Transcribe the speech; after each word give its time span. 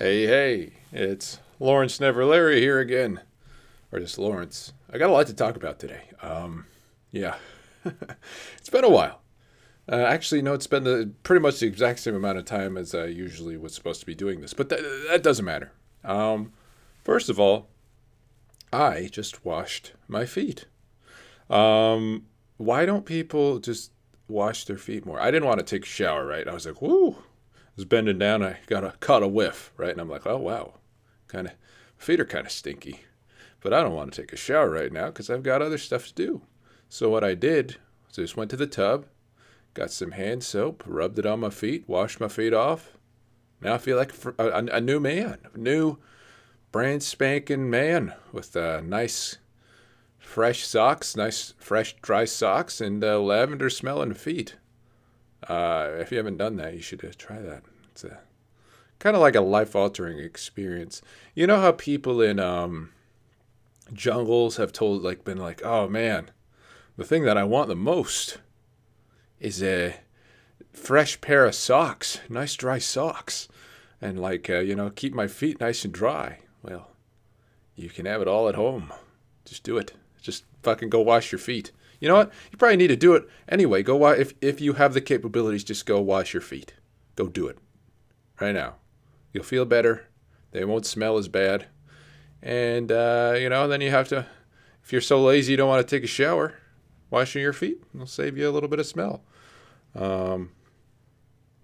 Hey, 0.00 0.28
hey, 0.28 0.72
it's 0.92 1.40
Lawrence 1.58 1.98
Never 1.98 2.24
Larry 2.24 2.60
here 2.60 2.78
again. 2.78 3.20
Or 3.90 3.98
just 3.98 4.16
Lawrence. 4.16 4.72
I 4.92 4.96
got 4.96 5.10
a 5.10 5.12
lot 5.12 5.26
to 5.26 5.34
talk 5.34 5.56
about 5.56 5.80
today. 5.80 6.02
Um, 6.22 6.66
yeah. 7.10 7.34
it's 8.56 8.70
been 8.70 8.84
a 8.84 8.88
while. 8.88 9.22
Uh, 9.90 9.96
actually, 9.96 10.40
no, 10.40 10.54
it's 10.54 10.68
been 10.68 10.84
the, 10.84 11.10
pretty 11.24 11.42
much 11.42 11.58
the 11.58 11.66
exact 11.66 11.98
same 11.98 12.14
amount 12.14 12.38
of 12.38 12.44
time 12.44 12.76
as 12.76 12.94
I 12.94 13.06
usually 13.06 13.56
was 13.56 13.74
supposed 13.74 13.98
to 13.98 14.06
be 14.06 14.14
doing 14.14 14.40
this, 14.40 14.54
but 14.54 14.68
that, 14.68 14.78
that 15.08 15.24
doesn't 15.24 15.44
matter. 15.44 15.72
Um, 16.04 16.52
first 17.02 17.28
of 17.28 17.40
all, 17.40 17.66
I 18.72 19.08
just 19.10 19.44
washed 19.44 19.94
my 20.06 20.26
feet. 20.26 20.66
Um, 21.50 22.26
why 22.56 22.86
don't 22.86 23.04
people 23.04 23.58
just 23.58 23.90
wash 24.28 24.64
their 24.64 24.78
feet 24.78 25.04
more? 25.04 25.20
I 25.20 25.32
didn't 25.32 25.48
want 25.48 25.58
to 25.58 25.66
take 25.66 25.82
a 25.82 25.88
shower, 25.88 26.24
right? 26.24 26.46
I 26.46 26.54
was 26.54 26.66
like, 26.66 26.80
whoo, 26.80 27.16
was 27.78 27.84
bending 27.84 28.18
down. 28.18 28.42
I 28.42 28.58
got 28.66 28.82
a 28.82 28.94
caught 28.98 29.22
a 29.22 29.28
whiff, 29.28 29.72
right? 29.76 29.92
And 29.92 30.00
I'm 30.00 30.10
like, 30.10 30.26
oh 30.26 30.36
wow, 30.36 30.74
kind 31.28 31.46
of 31.46 31.52
feet 31.96 32.18
are 32.18 32.24
kind 32.24 32.44
of 32.44 32.52
stinky, 32.52 33.04
but 33.60 33.72
I 33.72 33.82
don't 33.82 33.94
want 33.94 34.12
to 34.12 34.20
take 34.20 34.32
a 34.32 34.36
shower 34.36 34.68
right 34.68 34.92
now 34.92 35.06
because 35.06 35.30
I've 35.30 35.44
got 35.44 35.62
other 35.62 35.78
stuff 35.78 36.08
to 36.08 36.14
do. 36.14 36.42
So 36.88 37.08
what 37.08 37.22
I 37.22 37.34
did 37.34 37.76
I 38.08 38.12
just 38.12 38.36
went 38.36 38.50
to 38.50 38.56
the 38.56 38.66
tub, 38.66 39.06
got 39.74 39.92
some 39.92 40.10
hand 40.10 40.42
soap, 40.42 40.82
rubbed 40.86 41.20
it 41.20 41.26
on 41.26 41.38
my 41.38 41.50
feet, 41.50 41.88
washed 41.88 42.20
my 42.20 42.26
feet 42.26 42.52
off. 42.52 42.96
Now 43.60 43.74
I 43.74 43.78
feel 43.78 43.96
like 43.96 44.12
a, 44.24 44.44
a, 44.44 44.64
a 44.76 44.80
new 44.80 44.98
man, 44.98 45.38
a 45.54 45.56
new 45.56 45.98
brand 46.72 47.04
spanking 47.04 47.70
man 47.70 48.12
with 48.32 48.56
uh, 48.56 48.80
nice 48.80 49.36
fresh 50.18 50.66
socks, 50.66 51.14
nice 51.16 51.54
fresh 51.58 51.94
dry 52.02 52.24
socks, 52.24 52.80
and 52.80 53.04
uh, 53.04 53.20
lavender 53.20 53.70
smelling 53.70 54.14
feet. 54.14 54.56
Uh, 55.46 55.90
if 55.98 56.10
you 56.10 56.16
haven't 56.16 56.36
done 56.36 56.56
that, 56.56 56.74
you 56.74 56.80
should 56.80 57.00
try 57.18 57.40
that. 57.40 57.62
It's 57.92 58.04
a 58.04 58.18
kind 58.98 59.14
of 59.14 59.22
like 59.22 59.34
a 59.34 59.40
life 59.40 59.76
altering 59.76 60.18
experience. 60.18 61.02
You 61.34 61.46
know 61.46 61.60
how 61.60 61.72
people 61.72 62.20
in 62.20 62.40
um, 62.40 62.90
jungles 63.92 64.56
have 64.56 64.72
told 64.72 65.02
like 65.02 65.24
been 65.24 65.38
like, 65.38 65.62
oh 65.64 65.88
man, 65.88 66.30
the 66.96 67.04
thing 67.04 67.24
that 67.24 67.38
I 67.38 67.44
want 67.44 67.68
the 67.68 67.76
most 67.76 68.38
is 69.40 69.62
a 69.62 69.96
fresh 70.72 71.20
pair 71.20 71.44
of 71.44 71.54
socks, 71.54 72.20
nice 72.28 72.54
dry 72.54 72.78
socks, 72.78 73.48
and 74.00 74.20
like 74.20 74.50
uh, 74.50 74.58
you 74.58 74.74
know 74.74 74.90
keep 74.90 75.14
my 75.14 75.26
feet 75.26 75.60
nice 75.60 75.84
and 75.84 75.94
dry. 75.94 76.38
Well, 76.62 76.90
you 77.76 77.88
can 77.88 78.06
have 78.06 78.20
it 78.20 78.28
all 78.28 78.48
at 78.48 78.56
home. 78.56 78.92
Just 79.44 79.62
do 79.62 79.78
it. 79.78 79.92
Just 80.20 80.44
fucking 80.62 80.90
go 80.90 81.00
wash 81.00 81.32
your 81.32 81.38
feet. 81.38 81.70
You 82.00 82.08
know 82.08 82.14
what? 82.14 82.32
You 82.52 82.58
probably 82.58 82.76
need 82.76 82.88
to 82.88 82.96
do 82.96 83.14
it 83.14 83.28
anyway. 83.48 83.82
Go 83.82 83.96
wa- 83.96 84.10
if 84.10 84.34
if 84.40 84.60
you 84.60 84.74
have 84.74 84.94
the 84.94 85.00
capabilities, 85.00 85.64
just 85.64 85.86
go 85.86 86.00
wash 86.00 86.32
your 86.32 86.40
feet. 86.40 86.74
Go 87.16 87.26
do 87.26 87.48
it 87.48 87.58
right 88.40 88.54
now. 88.54 88.76
You'll 89.32 89.44
feel 89.44 89.64
better. 89.64 90.06
They 90.52 90.64
won't 90.64 90.86
smell 90.86 91.18
as 91.18 91.28
bad, 91.28 91.66
and 92.42 92.90
uh, 92.92 93.34
you 93.38 93.48
know. 93.48 93.66
Then 93.68 93.80
you 93.80 93.90
have 93.90 94.08
to. 94.08 94.26
If 94.82 94.92
you're 94.92 95.00
so 95.00 95.20
lazy 95.20 95.52
you 95.52 95.56
don't 95.56 95.68
want 95.68 95.86
to 95.86 95.96
take 95.96 96.04
a 96.04 96.08
shower, 96.08 96.54
washing 97.10 97.42
your 97.42 97.52
feet 97.52 97.82
will 97.92 98.06
save 98.06 98.38
you 98.38 98.48
a 98.48 98.52
little 98.52 98.68
bit 98.68 98.78
of 98.78 98.86
smell. 98.86 99.22
Um, 99.94 100.52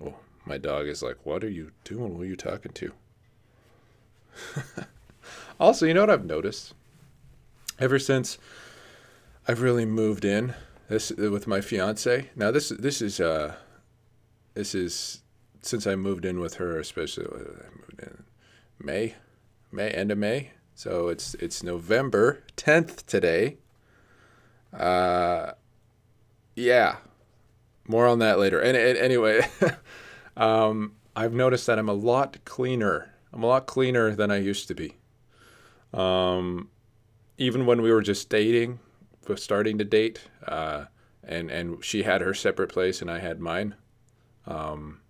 oh, 0.04 0.16
my 0.44 0.58
dog 0.58 0.86
is 0.88 1.02
like, 1.02 1.24
"What 1.24 1.44
are 1.44 1.50
you 1.50 1.70
doing? 1.84 2.16
Who 2.16 2.22
are 2.22 2.26
you 2.26 2.36
talking 2.36 2.72
to?" 2.72 2.92
also, 5.60 5.86
you 5.86 5.94
know 5.94 6.02
what 6.02 6.10
I've 6.10 6.26
noticed? 6.26 6.74
Ever 7.78 7.98
since 7.98 8.38
I've 9.46 9.60
really 9.60 9.84
moved 9.84 10.24
in 10.24 10.54
this 10.88 11.10
with 11.10 11.46
my 11.46 11.60
fiance. 11.60 12.30
Now 12.34 12.50
this 12.50 12.70
this 12.70 13.02
is 13.02 13.20
uh 13.20 13.54
this 14.54 14.74
is 14.74 15.22
since 15.60 15.86
I 15.86 15.96
moved 15.96 16.24
in 16.24 16.40
with 16.40 16.54
her, 16.54 16.78
especially 16.78 17.26
uh, 17.26 17.38
I 17.38 17.70
moved 17.80 18.00
in 18.02 18.24
May, 18.78 19.14
May 19.70 19.90
end 19.90 20.10
of 20.10 20.18
May. 20.18 20.52
So 20.74 21.08
it's 21.08 21.34
it's 21.34 21.62
November 21.62 22.42
tenth 22.56 23.06
today. 23.06 23.58
Uh, 24.72 25.52
yeah, 26.56 26.96
more 27.86 28.06
on 28.06 28.18
that 28.20 28.38
later. 28.38 28.60
And, 28.60 28.76
and 28.76 28.98
anyway, 28.98 29.46
um, 30.36 30.94
I've 31.14 31.32
noticed 31.32 31.66
that 31.66 31.78
I'm 31.78 31.88
a 31.88 31.94
lot 31.94 32.44
cleaner. 32.44 33.14
I'm 33.32 33.42
a 33.42 33.46
lot 33.46 33.66
cleaner 33.66 34.14
than 34.14 34.30
I 34.30 34.38
used 34.38 34.68
to 34.68 34.74
be. 34.74 34.96
Um, 35.92 36.70
even 37.38 37.66
when 37.66 37.82
we 37.82 37.92
were 37.92 38.02
just 38.02 38.28
dating, 38.28 38.80
was 39.28 39.42
starting 39.42 39.78
to 39.78 39.84
date, 39.84 40.20
uh, 40.46 40.86
and 41.22 41.50
and 41.50 41.84
she 41.84 42.02
had 42.02 42.20
her 42.20 42.34
separate 42.34 42.70
place 42.70 43.00
and 43.00 43.10
I 43.10 43.18
had 43.18 43.40
mine. 43.40 43.74
Um, 44.46 45.00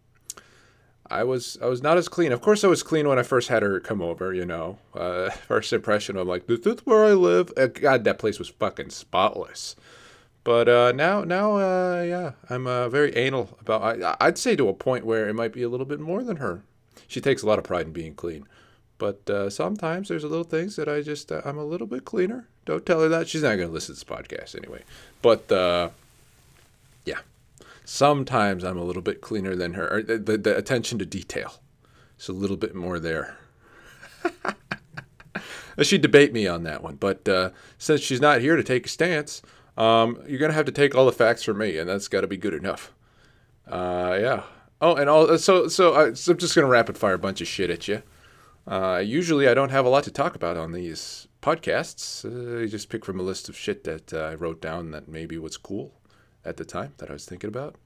I 1.11 1.23
was 1.25 1.59
I 1.61 1.67
was 1.67 1.83
not 1.83 1.99
as 1.99 2.09
clean. 2.09 2.33
Of 2.33 2.41
course, 2.41 2.65
I 2.65 2.69
was 2.69 2.83
clean 2.83 3.09
when 3.09 3.19
I 3.19 3.23
first 3.23 3.49
had 3.49 3.63
her 3.63 3.79
come 3.81 4.01
over. 4.01 4.33
You 4.33 4.47
know, 4.47 4.79
uh, 4.95 5.31
first 5.49 5.73
impression 5.73 6.17
I'm 6.17 6.29
like, 6.29 6.47
this 6.47 6.61
is 6.61 6.81
where 6.85 7.05
I 7.05 7.13
live. 7.13 7.53
Uh, 7.57 7.67
God, 7.67 8.05
that 8.05 8.19
place 8.19 8.39
was 8.39 8.49
fucking 8.49 8.91
spotless. 8.91 9.77
But 10.45 10.69
uh, 10.69 10.93
now, 10.93 11.25
now, 11.25 11.57
uh, 11.57 12.03
yeah, 12.03 12.33
I'm 12.51 12.67
uh, 12.67 12.91
very 12.91 13.17
anal 13.17 13.57
about. 13.61 14.03
I, 14.03 14.17
I'd 14.21 14.39
say 14.39 14.57
to 14.57 14.69
a 14.69 14.75
point 14.75 15.07
where 15.07 15.29
it 15.29 15.35
might 15.35 15.53
be 15.53 15.63
a 15.63 15.69
little 15.69 15.87
bit 15.87 16.01
more 16.01 16.23
than 16.23 16.37
her. 16.37 16.63
She 17.07 17.21
takes 17.21 17.43
a 17.43 17.47
lot 17.47 17.59
of 17.59 17.65
pride 17.65 17.87
in 17.87 17.93
being 17.93 18.15
clean, 18.15 18.47
but 18.99 19.29
uh, 19.29 19.51
sometimes 19.51 20.09
there's 20.09 20.25
a 20.25 20.29
little 20.29 20.45
things 20.45 20.77
that 20.77 20.89
I 20.89 21.03
just 21.03 21.31
I'm 21.31 21.59
a 21.59 21.65
little 21.65 21.87
bit 21.87 22.05
cleaner. 22.05 22.49
Don't 22.65 22.87
tell 22.87 23.01
her 23.01 23.09
that. 23.09 23.29
She's 23.29 23.43
not 23.43 23.57
going 23.57 23.69
to 23.69 23.75
listen 23.75 23.95
to 23.95 24.01
this 24.01 24.05
podcast 24.05 24.57
anyway. 24.57 24.83
But 25.23 25.51
uh, 25.53 25.91
yeah, 27.05 27.21
sometimes 27.85 28.65
I'm 28.65 28.79
a 28.79 28.85
little 28.85 29.03
bit 29.03 29.21
cleaner 29.21 29.55
than 29.55 29.75
her. 29.75 30.03
The, 30.03 30.19
the, 30.19 30.39
the, 30.39 30.57
attention 30.57 30.99
to 30.99 31.07
detail, 31.07 31.55
it's 32.17 32.29
a 32.29 32.33
little 32.33 32.57
bit 32.57 32.75
more 32.75 32.99
there. 32.99 33.37
She'd 35.83 36.03
debate 36.03 36.33
me 36.33 36.47
on 36.47 36.63
that 36.65 36.83
one, 36.83 36.97
but 36.97 37.29
uh, 37.29 37.51
since 37.79 38.01
she's 38.01 38.21
not 38.21 38.41
here 38.41 38.55
to 38.55 38.63
take 38.63 38.87
a 38.87 38.89
stance, 38.89 39.43
um, 39.77 40.23
you're 40.27 40.39
gonna 40.39 40.53
have 40.53 40.67
to 40.67 40.73
take 40.73 40.95
all 40.95 41.05
the 41.05 41.13
facts 41.13 41.43
from 41.43 41.59
me, 41.59 41.79
and 41.79 41.89
that's 41.89 42.07
got 42.07 42.21
to 42.21 42.29
be 42.29 42.37
good 42.37 42.55
enough. 42.55 42.93
Uh, 43.67 44.17
yeah. 44.21 44.43
Oh, 44.81 44.95
and 44.95 45.11
all 45.11 45.37
so 45.37 45.67
so, 45.67 45.95
I, 45.95 46.13
so 46.13 46.33
I'm 46.33 46.39
just 46.39 46.55
gonna 46.55 46.69
rapid 46.69 46.97
fire 46.97 47.15
a 47.15 47.19
bunch 47.19 47.41
of 47.41 47.49
shit 47.49 47.71
at 47.71 47.89
you. 47.89 48.03
Uh, 48.69 49.03
usually, 49.05 49.49
I 49.49 49.55
don't 49.55 49.71
have 49.71 49.85
a 49.85 49.89
lot 49.89 50.05
to 50.05 50.13
talk 50.13 50.37
about 50.37 50.57
on 50.57 50.73
these 50.73 51.27
podcasts. 51.45 52.25
Uh, 52.25 52.63
I 52.63 52.67
just 52.67 52.89
pick 52.89 53.05
from 53.05 53.21
a 53.21 53.23
list 53.23 53.51
of 53.51 53.57
shit 53.57 53.85
that 53.85 54.15
uh, 54.15 54.21
I 54.21 54.35
wrote 54.35 54.63
down 54.63 54.93
that 54.93 55.09
maybe 55.09 55.37
was 55.37 55.59
cool 55.59 55.93
at 56.43 56.57
the 56.57 56.65
time 56.65 56.95
that 56.97 57.11
I 57.11 57.13
was 57.13 57.27
thinking 57.27 57.49
about. 57.49 57.77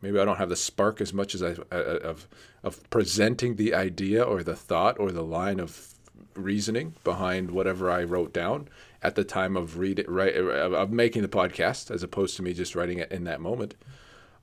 Maybe 0.00 0.18
I 0.18 0.24
don't 0.24 0.38
have 0.38 0.48
the 0.48 0.56
spark 0.56 1.02
as 1.02 1.12
much 1.12 1.34
as 1.34 1.42
I 1.42 1.50
uh, 1.50 1.76
uh, 1.76 1.98
of 2.02 2.28
of 2.62 2.88
presenting 2.88 3.56
the 3.56 3.74
idea 3.74 4.22
or 4.22 4.42
the 4.42 4.56
thought 4.56 4.98
or 4.98 5.12
the 5.12 5.22
line 5.22 5.60
of 5.60 5.94
reasoning 6.34 6.94
behind 7.04 7.50
whatever 7.50 7.90
I 7.90 8.04
wrote 8.04 8.32
down 8.32 8.68
at 9.02 9.16
the 9.16 9.24
time 9.24 9.54
of 9.56 9.78
read 9.78 9.98
it, 9.98 10.08
right 10.08 10.34
of 10.34 10.90
making 10.90 11.22
the 11.22 11.28
podcast, 11.28 11.90
as 11.90 12.02
opposed 12.02 12.36
to 12.36 12.42
me 12.42 12.54
just 12.54 12.74
writing 12.74 12.98
it 12.98 13.12
in 13.12 13.24
that 13.24 13.40
moment. 13.40 13.74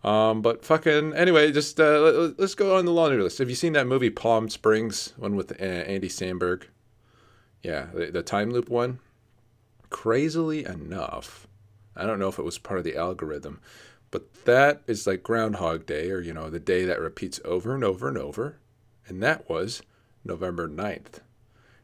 Um, 0.04 0.42
but 0.42 0.64
fucking 0.64 1.14
anyway, 1.14 1.52
just 1.52 1.80
uh, 1.80 2.32
let's 2.38 2.56
go 2.56 2.78
on 2.78 2.86
the 2.86 2.92
laundry 2.92 3.22
list. 3.24 3.40
Have 3.40 3.50
you 3.50 3.56
seen 3.56 3.74
that 3.74 3.88
movie 3.88 4.10
Palm 4.12 4.50
Springs, 4.50 5.14
one 5.18 5.36
with 5.36 5.52
uh, 5.60 5.66
Andy 5.66 6.10
Samberg? 6.10 6.64
Yeah, 7.64 7.88
the, 7.94 8.08
the 8.08 8.24
time 8.24 8.52
loop 8.52 8.70
one. 8.70 9.00
Crazily 9.90 10.66
enough, 10.66 11.48
I 11.96 12.06
don't 12.06 12.20
know 12.20 12.30
if 12.30 12.40
it 12.40 12.46
was 12.46 12.58
part 12.58 12.80
of 12.80 12.86
the 12.86 12.96
algorithm, 12.96 13.60
but 14.10 14.46
that 14.46 14.82
is 14.88 15.06
like 15.06 15.24
Groundhog 15.24 15.86
Day, 15.86 16.10
or 16.12 16.22
you 16.22 16.34
know, 16.34 16.50
the 16.50 16.60
day 16.60 16.86
that 16.86 17.02
repeats 17.02 17.40
over 17.44 17.76
and 17.76 17.84
over 17.84 18.08
and 18.08 18.18
over, 18.18 18.58
and 19.08 19.22
that 19.22 19.50
was 19.50 19.82
November 20.24 20.68
9th. 20.68 21.20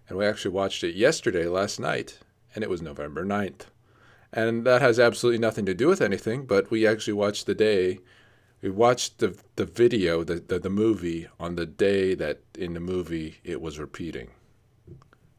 And 0.08 0.18
we 0.18 0.26
actually 0.26 0.52
watched 0.52 0.84
it 0.84 0.96
yesterday, 0.96 1.48
last 1.48 1.80
night, 1.80 2.20
and 2.56 2.64
it 2.64 2.70
was 2.70 2.82
November 2.82 3.26
9th. 3.26 3.66
And 4.32 4.66
that 4.66 4.82
has 4.82 5.00
absolutely 5.00 5.40
nothing 5.40 5.66
to 5.66 5.74
do 5.74 5.88
with 5.88 6.02
anything, 6.02 6.46
but 6.46 6.72
we 6.72 6.88
actually 6.88 7.14
watched 7.14 7.46
the 7.46 7.56
day. 7.56 8.00
We 8.62 8.70
watched 8.70 9.20
the, 9.20 9.38
the 9.56 9.66
video, 9.66 10.24
the, 10.24 10.36
the, 10.36 10.60
the 10.60 10.70
movie, 10.70 11.28
on 11.40 11.56
the 11.56 11.66
day 11.66 12.16
that 12.16 12.42
in 12.58 12.74
the 12.74 12.80
movie 12.80 13.40
it 13.44 13.62
was 13.62 13.80
repeating. 13.80 14.30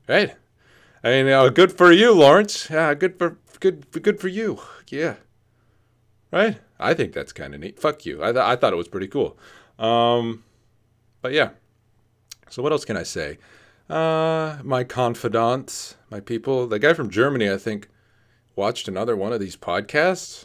Right? 0.08 0.34
I 1.04 1.08
mean, 1.10 1.28
uh, 1.28 1.48
good 1.50 1.72
for 1.72 1.92
you, 1.92 2.12
Lawrence. 2.12 2.68
Yeah, 2.70 2.94
good 2.94 3.18
for 3.18 3.36
good 3.60 4.02
good 4.02 4.20
for 4.20 4.28
you. 4.28 4.60
Yeah. 4.88 5.16
Right? 6.32 6.58
I 6.80 6.94
think 6.94 7.12
that's 7.12 7.32
kind 7.32 7.54
of 7.54 7.60
neat. 7.60 7.78
Fuck 7.78 8.06
you. 8.06 8.22
I, 8.22 8.32
th- 8.32 8.44
I 8.44 8.56
thought 8.56 8.72
it 8.72 8.76
was 8.76 8.88
pretty 8.88 9.08
cool. 9.08 9.38
Um, 9.78 10.44
but 11.22 11.32
yeah. 11.32 11.50
So 12.50 12.62
what 12.62 12.72
else 12.72 12.84
can 12.84 12.96
I 12.96 13.02
say? 13.02 13.38
Uh, 13.88 14.58
my 14.62 14.84
confidants, 14.84 15.96
my 16.10 16.20
people. 16.20 16.66
The 16.66 16.78
guy 16.78 16.92
from 16.92 17.10
Germany, 17.10 17.50
I 17.50 17.56
think, 17.56 17.88
watched 18.54 18.88
another 18.88 19.16
one 19.16 19.32
of 19.32 19.40
these 19.40 19.56
podcasts. 19.56 20.44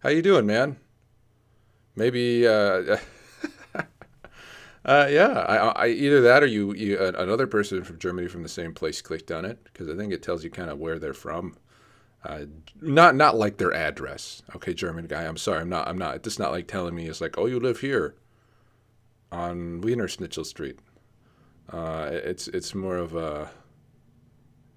How 0.00 0.10
you 0.10 0.22
doing, 0.22 0.46
man? 0.46 0.76
Maybe, 1.96 2.46
uh, 2.46 2.96
uh, 4.84 5.08
yeah, 5.10 5.28
I, 5.28 5.56
I, 5.56 5.88
either 5.88 6.20
that 6.22 6.42
or 6.42 6.46
you, 6.46 6.74
you 6.74 6.98
uh, 6.98 7.12
another 7.16 7.46
person 7.46 7.84
from 7.84 7.98
Germany 7.98 8.28
from 8.28 8.42
the 8.42 8.48
same 8.48 8.74
place 8.74 9.00
clicked 9.00 9.30
on 9.30 9.44
it 9.44 9.62
because 9.64 9.88
I 9.88 9.96
think 9.96 10.12
it 10.12 10.22
tells 10.22 10.44
you 10.44 10.50
kind 10.50 10.70
of 10.70 10.78
where 10.78 10.98
they're 10.98 11.14
from. 11.14 11.56
Uh, 12.24 12.46
not 12.80 13.14
not 13.14 13.36
like 13.36 13.58
their 13.58 13.72
address. 13.72 14.42
Okay, 14.56 14.74
German 14.74 15.06
guy. 15.06 15.24
I'm 15.24 15.36
sorry. 15.36 15.60
I'm 15.60 15.68
not. 15.68 15.88
I'm 15.88 15.98
not. 15.98 16.26
It's 16.26 16.38
not 16.38 16.52
like 16.52 16.66
telling 16.66 16.94
me 16.94 17.06
it's 17.06 17.20
like, 17.20 17.36
oh, 17.38 17.46
you 17.46 17.60
live 17.60 17.80
here 17.80 18.14
on 19.30 19.80
Wiener 19.80 20.08
Schnitzel 20.08 20.44
Street. 20.44 20.78
Uh, 21.70 22.10
it's 22.12 22.48
it's 22.48 22.74
more 22.74 22.96
of 22.96 23.14
a 23.14 23.50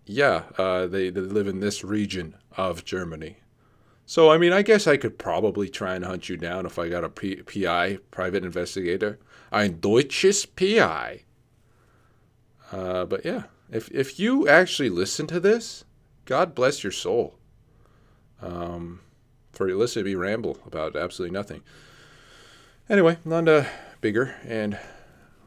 yeah. 0.05 0.43
Uh, 0.57 0.87
they 0.87 1.09
they 1.09 1.21
live 1.21 1.47
in 1.47 1.59
this 1.59 1.83
region 1.83 2.35
of 2.55 2.85
Germany. 2.85 3.37
So 4.05 4.31
I 4.31 4.37
mean, 4.37 4.53
I 4.53 4.61
guess 4.61 4.87
I 4.87 4.97
could 4.97 5.17
probably 5.17 5.69
try 5.69 5.95
and 5.95 6.05
hunt 6.05 6.29
you 6.29 6.37
down 6.37 6.65
if 6.65 6.79
I 6.79 6.87
got 6.87 7.03
a 7.03 7.09
P- 7.09 7.43
PI, 7.43 7.99
private 8.09 8.45
investigator, 8.45 9.19
ein 9.51 9.79
deutsches 9.79 10.45
PI. 10.45 11.23
Uh, 12.71 13.05
but 13.05 13.25
yeah, 13.25 13.43
if 13.71 13.89
if 13.91 14.19
you 14.19 14.47
actually 14.47 14.89
listen 14.89 15.27
to 15.27 15.39
this, 15.39 15.85
God 16.25 16.53
bless 16.55 16.83
your 16.83 16.91
soul. 16.91 17.35
Um, 18.41 19.01
for 19.51 19.67
listening 19.73 20.05
to 20.05 20.11
me 20.11 20.15
ramble 20.15 20.59
about 20.65 20.95
absolutely 20.95 21.33
nothing. 21.33 21.63
Anyway, 22.89 23.17
on 23.29 23.45
to 23.45 23.67
bigger 24.01 24.35
and 24.45 24.77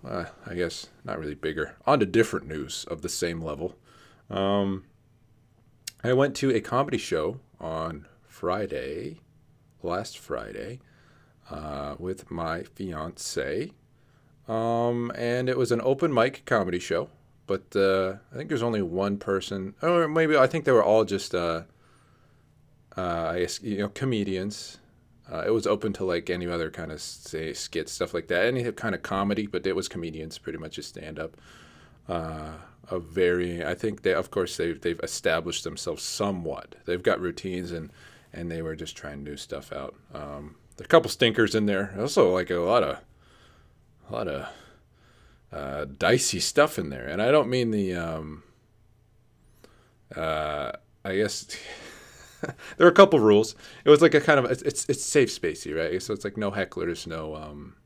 uh, 0.07 0.25
I 0.47 0.55
guess 0.55 0.89
not 1.05 1.19
really 1.19 1.35
bigger. 1.35 1.77
On 1.87 2.01
to 2.01 2.07
different 2.07 2.49
news 2.49 2.85
of 2.91 3.03
the 3.03 3.09
same 3.09 3.41
level. 3.41 3.77
Um, 4.29 4.85
I 6.03 6.13
went 6.13 6.35
to 6.37 6.51
a 6.51 6.61
comedy 6.61 6.99
show 6.99 7.41
on 7.61 8.07
Friday, 8.27 9.21
last 9.83 10.19
Friday, 10.19 10.81
uh, 11.51 11.97
with 11.99 12.31
my 12.31 12.63
fiance. 12.63 13.73
Um, 14.51 15.13
and 15.15 15.49
it 15.49 15.57
was 15.57 15.71
an 15.71 15.81
open 15.83 16.13
mic 16.13 16.45
comedy 16.45 16.79
show, 16.79 17.09
but 17.47 17.75
uh, 17.77 18.15
I 18.33 18.37
think 18.37 18.49
there's 18.49 18.63
only 18.63 18.83
one 18.83 19.19
person, 19.19 19.75
or 19.83 20.09
maybe 20.09 20.37
I 20.37 20.47
think 20.47 20.65
they 20.65 20.73
were 20.73 20.83
all 20.83 21.05
just, 21.05 21.35
uh, 21.35 21.63
uh 22.97 23.39
you 23.63 23.79
know, 23.79 23.89
comedians 23.89 24.79
uh, 25.31 25.45
it 25.47 25.51
was 25.51 25.67
open 25.67 25.93
to 25.93 26.05
like 26.05 26.29
any 26.29 26.47
other 26.47 26.71
kind 26.71 26.91
of 26.91 27.01
say 27.01 27.53
skits, 27.53 27.93
stuff 27.93 28.13
like 28.13 28.27
that, 28.29 28.47
any 28.47 28.71
kind 28.73 28.95
of 28.95 29.03
comedy, 29.03 29.47
but 29.47 29.67
it 29.67 29.77
was 29.77 29.87
comedians, 29.89 30.39
pretty 30.39 30.59
much 30.59 30.77
a 30.79 30.83
stand 30.83 31.19
up. 31.19 31.37
Uh, 32.09 32.53
a 32.91 32.99
very, 32.99 33.65
I 33.65 33.75
think 33.75 34.03
they, 34.03 34.13
of 34.13 34.33
course, 34.33 34.57
they've 34.57 34.81
they've 34.81 34.99
established 35.01 35.63
themselves 35.63 36.03
somewhat. 36.03 36.75
They've 36.85 37.03
got 37.03 37.21
routines 37.21 37.71
and 37.71 37.93
and 38.33 38.51
they 38.51 38.63
were 38.63 38.75
just 38.75 38.97
trying 38.97 39.23
new 39.23 39.37
stuff 39.37 39.73
out. 39.73 39.95
Um, 40.13 40.57
a 40.81 40.85
couple 40.85 41.11
stinkers 41.11 41.55
in 41.55 41.67
there. 41.67 41.95
Also, 41.99 42.33
like 42.33 42.51
a 42.51 42.57
lot 42.57 42.83
of 42.83 42.99
a 44.11 44.15
lot 44.15 44.29
of 44.29 44.49
uh, 45.53 45.85
dicey 45.85 46.41
stuff 46.41 46.79
in 46.79 46.91
there, 46.91 47.07
and 47.07 47.23
I 47.23 47.31
don't 47.31 47.49
mean 47.49 47.71
the. 47.71 47.95
Um, 47.95 48.43
uh, 50.17 50.73
I 51.05 51.17
guess 51.17 51.47
there 52.77 52.87
are 52.87 52.91
a 52.91 52.95
couple 52.95 53.21
rules. 53.21 53.55
It 53.85 53.91
was 53.91 54.03
like 54.03 54.15
a 54.15 54.21
kind 54.21 54.39
of 54.39 54.51
it's 54.51 54.89
it's 54.89 55.05
safe 55.05 55.31
spacey, 55.31 55.77
right? 55.77 56.03
So 56.03 56.13
it's 56.13 56.25
like 56.25 56.37
no 56.37 56.51
hecklers, 56.51 57.07
no 57.07 57.37
um, 57.37 57.77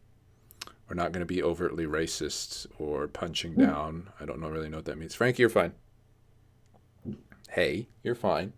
we're 0.89 0.97
not 0.97 1.13
going 1.13 1.21
to 1.21 1.27
be 1.27 1.43
overtly 1.43 1.87
racist 1.87 2.67
or 2.79 3.07
punching 3.09 3.55
hmm. 3.55 3.63
down. 3.63 4.11
I 4.21 4.25
don't 4.25 4.41
know 4.41 4.49
really 4.49 4.69
know 4.69 4.79
what 4.79 4.87
that 4.87 4.99
means. 4.99 5.15
Frankie, 5.15 5.43
you're 5.43 5.51
fine. 5.51 5.73
Hey, 7.51 7.89
you're 8.03 8.15
fine. 8.15 8.53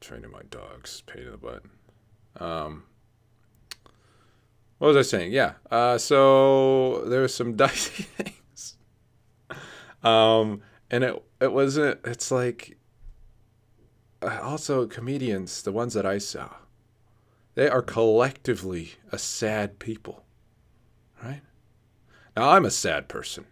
Training 0.00 0.32
my 0.32 0.42
dogs, 0.50 1.02
pain 1.06 1.22
in 1.22 1.30
the 1.30 1.36
butt. 1.36 1.62
Um, 2.40 2.84
what 4.82 4.88
was 4.88 4.96
I 4.96 5.08
saying? 5.08 5.30
Yeah. 5.30 5.52
Uh, 5.70 5.96
so 5.96 7.04
there 7.06 7.20
was 7.20 7.32
some 7.32 7.54
dicey 7.56 8.02
things. 8.02 8.74
Um, 10.02 10.62
and 10.90 11.04
it 11.04 11.22
it 11.40 11.52
wasn't. 11.52 12.00
It's 12.04 12.32
like 12.32 12.76
uh, 14.20 14.40
also 14.42 14.88
comedians, 14.88 15.62
the 15.62 15.70
ones 15.70 15.94
that 15.94 16.04
I 16.04 16.18
saw, 16.18 16.48
they 17.54 17.68
are 17.68 17.80
collectively 17.80 18.94
a 19.12 19.18
sad 19.18 19.78
people, 19.78 20.24
right? 21.22 21.42
Now 22.36 22.50
I'm 22.50 22.64
a 22.64 22.70
sad 22.72 23.08
person, 23.08 23.46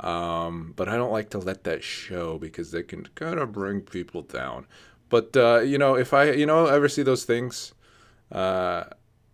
um, 0.00 0.72
but 0.74 0.88
I 0.88 0.96
don't 0.96 1.12
like 1.12 1.28
to 1.30 1.38
let 1.38 1.64
that 1.64 1.84
show 1.84 2.38
because 2.38 2.70
they 2.70 2.82
can 2.82 3.04
kind 3.14 3.38
of 3.38 3.52
bring 3.52 3.82
people 3.82 4.22
down. 4.22 4.66
But 5.10 5.36
uh, 5.36 5.58
you 5.58 5.76
know, 5.76 5.96
if 5.96 6.14
I 6.14 6.30
you 6.30 6.46
know 6.46 6.64
ever 6.64 6.88
see 6.88 7.02
those 7.02 7.26
things, 7.26 7.74
uh, 8.32 8.84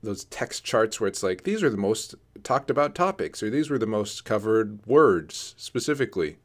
those 0.03 0.25
text 0.25 0.65
charts 0.65 1.01
where 1.01 1.09
it's 1.09 1.23
like 1.23 1.45
these 1.45 1.63
are 1.63 1.71
the 1.71 1.77
most 1.77 2.15
talked 2.43 2.71
about 2.71 2.95
topics 2.95 3.43
or 3.43 3.51
these 3.51 3.71
were 3.71 3.79
the 3.79 3.87
most 3.87 4.25
covered 4.25 4.85
words 4.87 5.55
specifically 5.57 6.37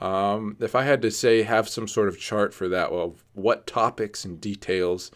um, 0.00 0.56
if 0.60 0.74
I 0.74 0.84
had 0.84 1.02
to 1.02 1.10
say, 1.10 1.42
have 1.42 1.68
some 1.68 1.86
sort 1.86 2.08
of 2.08 2.18
chart 2.18 2.54
for 2.54 2.68
that, 2.68 2.90
well, 2.90 3.16
what 3.34 3.66
topics 3.66 4.24
and 4.24 4.40
details 4.40 5.10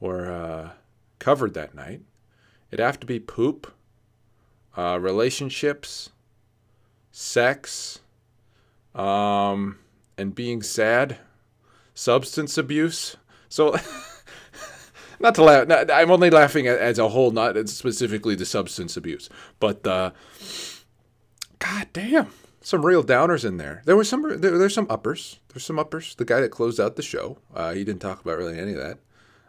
were 0.00 0.30
uh, 0.30 0.70
covered 1.20 1.54
that 1.54 1.74
night, 1.74 2.02
it'd 2.70 2.84
have 2.84 2.98
to 3.00 3.06
be 3.06 3.20
poop, 3.20 3.72
uh, 4.76 4.98
relationships, 5.00 6.10
sex, 7.12 8.00
um, 8.94 9.78
and 10.18 10.34
being 10.34 10.62
sad, 10.62 11.18
substance 11.94 12.58
abuse. 12.58 13.16
So, 13.48 13.76
not 15.20 15.34
to 15.36 15.44
laugh, 15.44 15.68
not, 15.68 15.90
I'm 15.90 16.10
only 16.10 16.30
laughing 16.30 16.66
at, 16.66 16.78
as 16.78 16.98
a 16.98 17.08
whole, 17.08 17.30
not 17.30 17.68
specifically 17.68 18.34
the 18.34 18.46
substance 18.46 18.96
abuse, 18.96 19.28
but 19.60 19.86
uh, 19.86 20.10
God 21.58 21.88
damn 21.92 22.30
some 22.64 22.84
real 22.84 23.04
downers 23.04 23.44
in 23.44 23.58
there. 23.58 23.82
There 23.84 23.96
was 23.96 24.08
some 24.08 24.22
there, 24.40 24.58
there's 24.58 24.74
some 24.74 24.86
uppers. 24.88 25.38
There's 25.48 25.64
some 25.64 25.78
uppers. 25.78 26.14
The 26.14 26.24
guy 26.24 26.40
that 26.40 26.50
closed 26.50 26.80
out 26.80 26.96
the 26.96 27.02
show, 27.02 27.38
uh, 27.54 27.72
he 27.74 27.84
didn't 27.84 28.00
talk 28.00 28.22
about 28.22 28.38
really 28.38 28.58
any 28.58 28.72
of 28.72 28.78
that. 28.78 28.98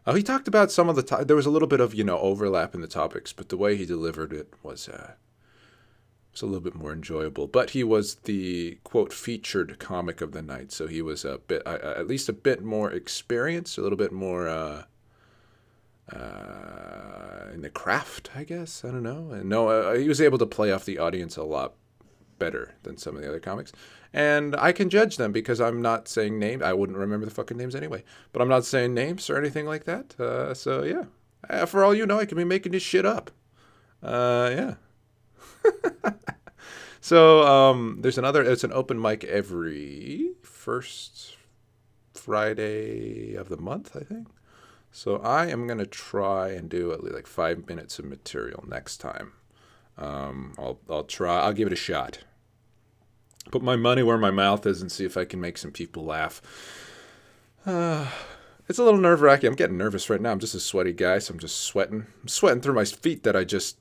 Uh, 0.06 0.14
he 0.14 0.22
talked 0.22 0.48
about 0.48 0.72
some 0.72 0.90
of 0.90 0.96
the 0.96 1.04
to- 1.04 1.26
there 1.26 1.36
was 1.36 1.46
a 1.46 1.50
little 1.50 1.68
bit 1.68 1.80
of 1.80 1.96
you 1.96 2.04
know 2.04 2.20
overlap 2.20 2.76
in 2.76 2.82
the 2.82 2.88
topics, 2.88 3.32
but 3.32 3.50
the 3.50 3.58
way 3.58 3.78
he 3.78 3.86
delivered 3.86 4.34
it 4.34 4.54
was 4.62 4.90
uh, 4.90 5.14
was 6.32 6.42
a 6.42 6.46
little 6.46 6.62
bit 6.62 6.76
more 6.76 6.92
enjoyable. 6.92 7.48
But 7.48 7.72
he 7.72 7.84
was 7.86 8.16
the 8.16 8.80
quote 8.84 9.14
featured 9.14 9.80
comic 9.80 10.20
of 10.20 10.34
the 10.34 10.42
night, 10.42 10.74
so 10.74 10.86
he 10.86 11.02
was 11.02 11.24
a 11.24 11.38
bit 11.38 11.66
uh, 11.66 11.80
at 11.98 12.08
least 12.08 12.28
a 12.28 12.34
bit 12.34 12.62
more 12.64 12.92
experienced, 12.92 13.78
a 13.78 13.82
little 13.82 13.98
bit 13.98 14.12
more. 14.12 14.86
Uh, 16.12 17.50
in 17.54 17.62
the 17.62 17.70
craft, 17.70 18.30
I 18.36 18.44
guess. 18.44 18.86
I 18.86 18.90
don't 18.90 19.04
know. 19.04 19.42
No, 19.44 19.70
uh, 19.70 19.96
he 19.96 20.08
was 20.08 20.22
able 20.22 20.38
to 20.38 20.46
play 20.46 20.72
off 20.72 20.86
the 20.86 21.00
audience 21.00 21.36
a 21.36 21.44
lot 21.44 21.74
better 22.38 22.76
than 22.84 22.98
some 22.98 23.16
of 23.16 23.22
the 23.22 23.28
other 23.28 23.40
comics. 23.40 23.72
And 24.14 24.56
I 24.56 24.72
can 24.72 24.90
judge 24.90 25.18
them 25.18 25.32
because 25.32 25.60
I'm 25.60 25.82
not 25.82 26.08
saying 26.08 26.38
names. 26.38 26.62
I 26.62 26.74
wouldn't 26.74 26.98
remember 26.98 27.26
the 27.26 27.32
fucking 27.32 27.58
names 27.58 27.76
anyway. 27.76 28.04
But 28.32 28.42
I'm 28.42 28.48
not 28.48 28.66
saying 28.66 28.94
names 28.94 29.30
or 29.30 29.38
anything 29.38 29.66
like 29.66 29.86
that. 29.86 30.20
Uh, 30.20 30.54
so, 30.54 30.84
yeah. 30.84 31.06
Uh, 31.50 31.66
for 31.66 31.84
all 31.84 31.94
you 31.94 32.06
know, 32.06 32.20
I 32.20 32.26
could 32.26 32.38
be 32.38 32.44
making 32.44 32.72
this 32.72 32.84
shit 32.84 33.06
up. 33.06 33.32
Uh, 34.02 34.52
yeah. 34.54 36.12
so, 37.02 37.44
um, 37.44 38.00
there's 38.02 38.18
another, 38.18 38.44
it's 38.44 38.64
an 38.64 38.74
open 38.74 39.02
mic 39.02 39.24
every 39.24 40.32
first 40.44 41.36
Friday 42.14 43.36
of 43.36 43.50
the 43.50 43.58
month, 43.58 43.96
I 43.96 44.02
think. 44.02 44.28
So 44.96 45.18
I 45.18 45.48
am 45.48 45.68
going 45.68 45.80
to 45.80 45.86
try 45.86 46.52
and 46.52 46.70
do 46.70 46.94
at 46.94 47.04
least 47.04 47.16
like 47.16 47.28
five 47.28 47.68
minutes 47.68 48.00
of 48.00 48.06
material 48.06 48.64
next 48.66 49.00
time. 49.00 49.34
Um, 49.98 50.56
I'll 50.58 50.80
I'll 50.90 51.04
try. 51.04 51.42
I'll 51.42 51.52
give 51.52 51.68
it 51.68 51.74
a 51.74 51.76
shot. 51.76 52.20
Put 53.52 53.62
my 53.62 53.76
money 53.76 54.04
where 54.04 54.18
my 54.18 54.32
mouth 54.32 54.66
is 54.66 54.82
and 54.82 54.90
see 54.90 55.04
if 55.04 55.18
I 55.18 55.26
can 55.26 55.42
make 55.42 55.58
some 55.58 55.72
people 55.72 56.06
laugh. 56.06 56.42
Uh, 57.66 58.08
it's 58.70 58.80
a 58.80 58.86
little 58.86 59.00
nerve 59.00 59.20
wracking. 59.20 59.50
I'm 59.50 59.56
getting 59.56 59.78
nervous 59.78 60.10
right 60.10 60.22
now. 60.22 60.32
I'm 60.32 60.40
just 60.40 60.56
a 60.56 60.62
sweaty 60.62 60.94
guy, 60.94 61.20
so 61.20 61.34
I'm 61.34 61.42
just 61.42 61.60
sweating. 61.60 62.06
I'm 62.22 62.30
sweating 62.30 62.62
through 62.62 62.76
my 62.76 62.86
feet 62.86 63.24
that 63.24 63.36
I 63.36 63.44
just 63.44 63.78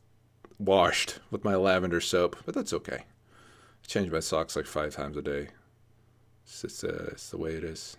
washed 0.59 1.21
with 1.31 1.45
my 1.45 1.55
lavender 1.55 2.01
soap, 2.01 2.39
but 2.45 2.57
that's 2.57 2.73
okay. 2.73 3.05
I 3.05 3.87
change 3.87 4.11
my 4.11 4.19
socks 4.19 4.57
like 4.57 4.67
five 4.67 4.93
times 4.93 5.17
a 5.17 5.23
day. 5.23 5.51
It's 6.43 6.63
just, 6.63 6.83
uh, 6.83 7.13
it's 7.13 7.31
the 7.31 7.39
way 7.39 7.53
it 7.53 7.63
is. 7.63 7.99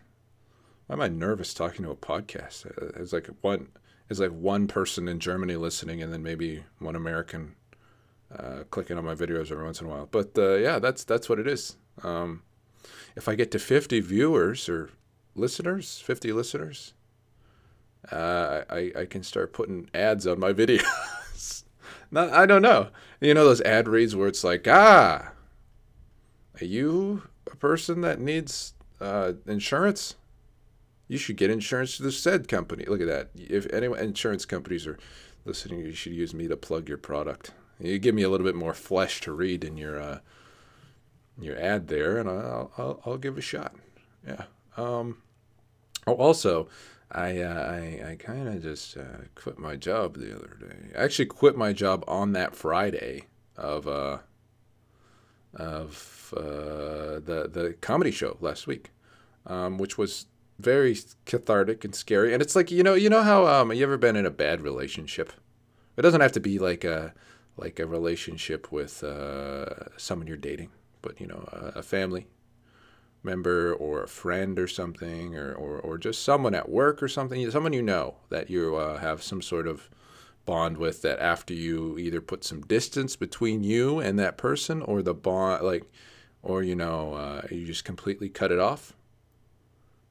Why 0.87 0.93
am 0.93 1.01
I 1.01 1.07
nervous 1.07 1.53
talking 1.53 1.83
to 1.83 1.91
a 1.91 1.95
podcast? 1.95 2.67
Uh, 2.67 3.01
it's 3.01 3.11
like 3.11 3.27
one, 3.41 3.69
it's 4.09 4.19
like 4.19 4.31
one 4.31 4.67
person 4.67 5.07
in 5.07 5.19
Germany 5.19 5.55
listening, 5.55 6.03
and 6.03 6.13
then 6.13 6.21
maybe 6.21 6.63
one 6.77 6.95
American 6.95 7.55
uh, 8.37 8.63
clicking 8.69 8.97
on 8.97 9.05
my 9.05 9.15
videos 9.15 9.51
every 9.51 9.63
once 9.63 9.81
in 9.81 9.87
a 9.87 9.89
while. 9.89 10.07
But 10.09 10.37
uh, 10.37 10.55
yeah, 10.55 10.77
that's 10.77 11.03
that's 11.03 11.27
what 11.27 11.39
it 11.39 11.47
is. 11.47 11.77
Um, 12.03 12.43
if 13.15 13.27
I 13.27 13.33
get 13.33 13.49
to 13.51 13.59
50 13.59 13.99
viewers 14.01 14.69
or 14.69 14.91
listeners, 15.33 15.99
50 16.05 16.31
listeners, 16.33 16.93
uh, 18.11 18.61
I, 18.69 18.91
I 18.95 19.05
can 19.05 19.23
start 19.23 19.53
putting 19.53 19.89
ads 19.93 20.27
on 20.27 20.39
my 20.39 20.53
videos. 20.53 21.63
Not, 22.11 22.29
I 22.29 22.45
don't 22.45 22.61
know. 22.61 22.89
You 23.21 23.33
know 23.33 23.45
those 23.45 23.61
ad 23.61 23.87
reads 23.87 24.15
where 24.15 24.27
it's 24.27 24.43
like, 24.43 24.67
ah, 24.67 25.31
are 26.61 26.65
you 26.65 27.23
a 27.51 27.55
person 27.55 28.01
that 28.01 28.19
needs 28.19 28.73
uh, 29.01 29.33
insurance? 29.47 30.15
You 31.07 31.17
should 31.17 31.37
get 31.37 31.51
insurance 31.51 31.97
to 31.97 32.03
the 32.03 32.11
said 32.11 32.47
company. 32.47 32.85
Look 32.85 33.01
at 33.01 33.07
that. 33.07 33.29
If 33.35 33.71
any 33.71 33.87
insurance 33.87 34.45
companies 34.45 34.87
are 34.87 34.97
listening, 35.45 35.79
you 35.79 35.93
should 35.93 36.13
use 36.13 36.33
me 36.33 36.47
to 36.47 36.57
plug 36.57 36.89
your 36.89 36.97
product. 36.97 37.51
You 37.79 37.99
give 37.99 38.15
me 38.15 38.23
a 38.23 38.29
little 38.29 38.45
bit 38.45 38.55
more 38.55 38.73
flesh 38.73 39.21
to 39.21 39.31
read 39.33 39.63
in 39.63 39.77
your 39.77 39.99
uh, 39.99 40.19
your 41.39 41.59
ad 41.59 41.87
there, 41.87 42.17
and 42.17 42.29
I'll, 42.29 42.71
I'll, 42.77 43.01
I'll 43.05 43.17
give 43.17 43.37
a 43.37 43.41
shot. 43.41 43.75
Yeah. 44.25 44.43
Um, 44.77 45.17
oh, 46.07 46.15
also, 46.15 46.69
I 47.11 47.39
uh, 47.39 47.53
I, 47.53 48.11
I 48.11 48.15
kind 48.15 48.47
of 48.47 48.63
just 48.63 48.97
uh, 48.97 49.25
quit 49.35 49.59
my 49.59 49.75
job 49.75 50.17
the 50.17 50.35
other 50.35 50.57
day. 50.59 50.97
I 50.97 51.03
actually 51.03 51.27
quit 51.27 51.57
my 51.57 51.73
job 51.73 52.03
on 52.07 52.31
that 52.31 52.55
Friday 52.55 53.25
of 53.57 53.87
uh, 53.87 54.19
of 55.53 56.33
uh, 56.35 57.19
the 57.19 57.49
the 57.51 57.75
comedy 57.81 58.11
show 58.11 58.37
last 58.39 58.67
week, 58.67 58.91
um, 59.45 59.77
which 59.77 59.97
was 59.97 60.27
very 60.59 60.97
cathartic 61.25 61.83
and 61.83 61.95
scary. 61.95 62.33
And 62.33 62.41
it's 62.41 62.55
like 62.55 62.71
you 62.71 62.83
know 62.83 62.93
you 62.93 63.09
know 63.09 63.23
how 63.23 63.47
um, 63.47 63.71
you 63.71 63.83
ever 63.83 63.97
been 63.97 64.15
in 64.15 64.25
a 64.25 64.31
bad 64.31 64.61
relationship? 64.61 65.33
It 65.97 66.01
doesn't 66.01 66.21
have 66.21 66.33
to 66.33 66.39
be 66.39 66.59
like 66.59 66.83
a 66.83 67.13
like 67.57 67.79
a 67.79 67.85
relationship 67.85 68.71
with 68.71 69.03
uh, 69.03 69.97
someone 69.97 70.27
you're 70.27 70.37
dating, 70.37 70.69
but 71.01 71.19
you 71.19 71.27
know 71.27 71.47
a, 71.51 71.79
a 71.79 71.83
family 71.83 72.27
member 73.23 73.73
or 73.73 74.03
a 74.03 74.07
friend 74.07 74.59
or 74.59 74.67
something, 74.67 75.35
or, 75.35 75.51
or, 75.51 75.79
or 75.79 75.97
just 75.97 76.21
someone 76.23 76.53
at 76.53 76.69
work 76.69 77.01
or 77.01 77.07
something, 77.07 77.49
someone 77.49 77.73
you 77.73 77.81
know 77.81 78.17
that 78.29 78.51
you 78.51 78.75
uh, 78.75 78.99
have 78.99 79.23
some 79.23 79.41
sort 79.41 79.67
of 79.67 79.89
bond 80.45 80.77
with 80.77 81.01
that 81.01 81.19
after 81.19 81.53
you 81.53 81.97
either 81.97 82.21
put 82.21 82.43
some 82.43 82.61
distance 82.61 83.15
between 83.15 83.63
you 83.63 83.99
and 83.99 84.19
that 84.19 84.37
person 84.37 84.81
or 84.83 85.01
the 85.01 85.13
bond 85.13 85.63
like 85.63 85.91
or 86.43 86.61
you 86.61 86.75
know 86.75 87.13
uh, 87.13 87.41
you 87.49 87.65
just 87.65 87.83
completely 87.83 88.29
cut 88.29 88.51
it 88.51 88.59
off 88.59 88.94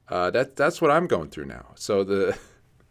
uh, 0.09 0.31
that 0.31 0.57
that's 0.57 0.81
what 0.81 0.91
i'm 0.91 1.07
going 1.07 1.29
through 1.29 1.45
now 1.45 1.67
so 1.75 2.05
the 2.05 2.39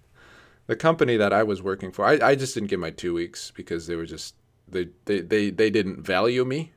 the 0.67 0.75
company 0.75 1.17
that 1.17 1.34
i 1.34 1.43
was 1.43 1.62
working 1.62 1.91
for 1.91 2.05
i, 2.05 2.20
I 2.22 2.36
just 2.36 2.53
didn't 2.53 2.70
get 2.70 2.79
my 2.79 2.91
two 2.91 3.13
weeks 3.13 3.51
because 3.51 3.88
they 3.88 3.96
were 3.96 4.05
just 4.05 4.36
they, 4.67 4.89
they 5.05 5.22
they 5.22 5.50
they 5.50 5.70
didn't 5.70 6.01
value 6.01 6.46
me 6.46 6.72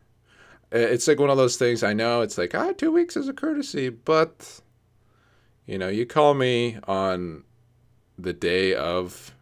it's 0.73 1.07
like 1.07 1.21
one 1.21 1.31
of 1.31 1.37
those 1.37 1.57
things 1.57 1.83
i 1.83 1.93
know 1.93 2.21
it's 2.21 2.37
like 2.37 2.55
ah 2.55 2.73
two 2.73 2.93
weeks 2.93 3.17
is 3.17 3.29
a 3.29 3.33
courtesy 3.33 3.89
but 3.89 4.61
you 5.65 5.79
know 5.79 5.89
you 5.89 6.05
call 6.05 6.35
me 6.35 6.79
on 6.87 7.45
the 8.19 8.33
day 8.33 8.75
of 8.75 9.33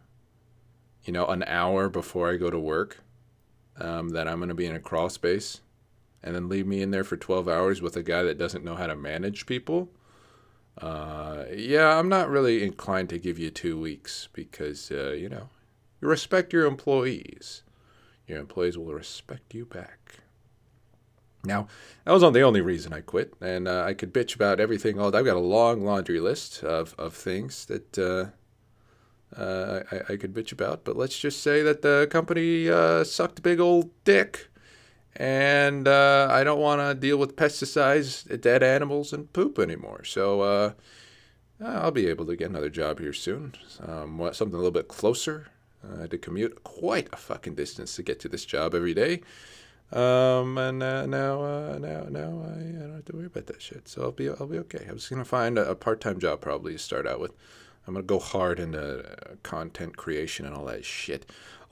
you 1.05 1.13
know, 1.13 1.27
an 1.27 1.43
hour 1.43 1.87
before 1.87 2.29
I 2.29 2.37
go 2.37 2.49
to 2.49 2.59
work 2.59 2.97
um, 3.79 4.09
that 4.09 4.27
I'm 4.27 4.39
going 4.39 4.49
to 4.49 4.55
be 4.55 4.65
in 4.65 4.75
a 4.75 4.79
crawl 4.79 5.09
space 5.09 5.61
and 6.23 6.35
then 6.35 6.49
leave 6.49 6.65
me 6.65 6.81
in 6.81 6.91
there 6.91 7.03
for 7.03 7.15
12 7.15 7.47
hours 7.47 7.81
with 7.81 7.95
a 7.95 8.03
guy 8.03 8.23
that 8.23 8.39
doesn't 8.39 8.65
know 8.65 8.75
how 8.75 8.87
to 8.87 8.95
manage 8.95 9.45
people. 9.45 9.89
Uh, 10.77 11.45
yeah, 11.53 11.97
I'm 11.97 12.09
not 12.09 12.29
really 12.29 12.63
inclined 12.63 13.09
to 13.09 13.17
give 13.17 13.39
you 13.39 13.49
two 13.49 13.79
weeks 13.79 14.27
because, 14.33 14.91
uh, 14.91 15.11
you 15.11 15.29
know, 15.29 15.49
you 16.01 16.07
respect 16.07 16.51
your 16.51 16.65
employees. 16.65 17.63
Your 18.27 18.39
employees 18.39 18.77
will 18.77 18.93
respect 18.93 19.53
you 19.53 19.65
back. 19.65 20.19
Now, 21.45 21.67
that 22.03 22.11
wasn't 22.11 22.33
the 22.33 22.41
only 22.41 22.61
reason 22.61 22.91
I 22.91 23.01
quit, 23.01 23.33
and 23.39 23.67
uh, 23.67 23.83
I 23.83 23.93
could 23.93 24.13
bitch 24.13 24.35
about 24.35 24.59
everything 24.59 24.99
all. 24.99 25.15
I've 25.15 25.25
got 25.25 25.37
a 25.37 25.39
long 25.39 25.83
laundry 25.83 26.19
list 26.19 26.63
of, 26.63 26.95
of 26.97 27.13
things 27.13 27.65
that 27.65 27.97
uh, 27.99 29.39
uh, 29.39 29.83
I, 29.91 30.13
I, 30.13 30.17
could 30.17 30.33
bitch 30.33 30.51
about, 30.51 30.83
but 30.83 30.97
let's 30.97 31.17
just 31.17 31.41
say 31.41 31.61
that 31.61 31.81
the 31.81 32.07
company 32.09 32.69
uh, 32.69 33.03
sucked 33.03 33.43
big 33.43 33.59
old 33.59 33.91
dick, 34.03 34.49
and 35.15 35.87
uh, 35.87 36.27
I 36.29 36.43
don't 36.43 36.59
want 36.59 36.81
to 36.81 36.93
deal 36.93 37.17
with 37.17 37.35
pesticides, 37.35 38.41
dead 38.41 38.63
animals, 38.63 39.13
and 39.13 39.31
poop 39.31 39.59
anymore. 39.59 40.03
So 40.03 40.41
uh, 40.41 40.73
I'll 41.63 41.91
be 41.91 42.07
able 42.07 42.25
to 42.25 42.35
get 42.35 42.49
another 42.49 42.69
job 42.69 42.99
here 42.99 43.13
soon, 43.13 43.53
um, 43.85 44.29
something 44.33 44.53
a 44.53 44.57
little 44.57 44.71
bit 44.71 44.87
closer. 44.87 45.47
I 45.97 46.01
had 46.01 46.11
to 46.11 46.17
commute 46.17 46.63
quite 46.63 47.09
a 47.13 47.17
fucking 47.17 47.55
distance 47.55 47.95
to 47.95 48.03
get 48.03 48.19
to 48.21 48.29
this 48.29 48.45
job 48.45 48.73
every 48.73 48.93
day. 48.93 49.21
Um, 49.91 50.57
and 50.57 50.81
uh, 50.81 51.05
now, 51.05 51.43
uh, 51.43 51.77
now, 51.79 52.05
now 52.09 52.43
I, 52.43 52.59
I, 52.59 52.71
don't 52.71 52.95
have 52.95 53.05
to 53.05 53.15
worry 53.15 53.27
about 53.27 53.45
that 53.45 53.61
shit. 53.61 53.87
So 53.87 54.01
I'll 54.01 54.11
be, 54.11 54.29
I'll 54.29 54.47
be 54.47 54.57
okay. 54.59 54.85
I 54.89 54.91
was 54.91 55.07
gonna 55.07 55.23
find 55.23 55.57
a, 55.57 55.69
a 55.69 55.75
part-time 55.75 56.19
job 56.19 56.41
probably 56.41 56.73
to 56.73 56.79
start 56.79 57.05
out 57.05 57.19
with. 57.19 57.31
I'm 57.87 57.93
gonna 57.93 58.03
go 58.03 58.19
hard 58.19 58.59
into 58.59 58.99
uh, 58.99 59.35
content 59.43 59.95
creation 59.95 60.45
and 60.45 60.55
all 60.55 60.65
that 60.65 60.85
shit. 60.85 61.29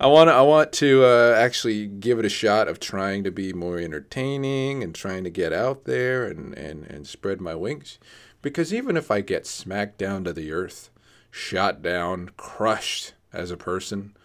I 0.00 0.06
want 0.06 0.30
I 0.30 0.42
want 0.42 0.72
to 0.74 1.04
uh, 1.04 1.34
actually 1.36 1.86
give 1.86 2.18
it 2.18 2.24
a 2.24 2.30
shot 2.30 2.68
of 2.68 2.78
trying 2.78 3.24
to 3.24 3.30
be 3.30 3.52
more 3.52 3.78
entertaining 3.78 4.82
and 4.82 4.94
trying 4.94 5.24
to 5.24 5.30
get 5.30 5.52
out 5.52 5.84
there 5.84 6.26
and, 6.26 6.54
and, 6.54 6.84
and 6.84 7.06
spread 7.06 7.40
my 7.40 7.54
wings. 7.54 7.98
Because 8.42 8.72
even 8.72 8.96
if 8.96 9.10
I 9.10 9.20
get 9.20 9.46
smacked 9.46 9.98
down 9.98 10.24
to 10.24 10.32
the 10.32 10.52
earth, 10.52 10.90
shot 11.30 11.82
down, 11.82 12.30
crushed 12.36 13.14
as 13.32 13.50
a 13.50 13.56
person 13.56 14.16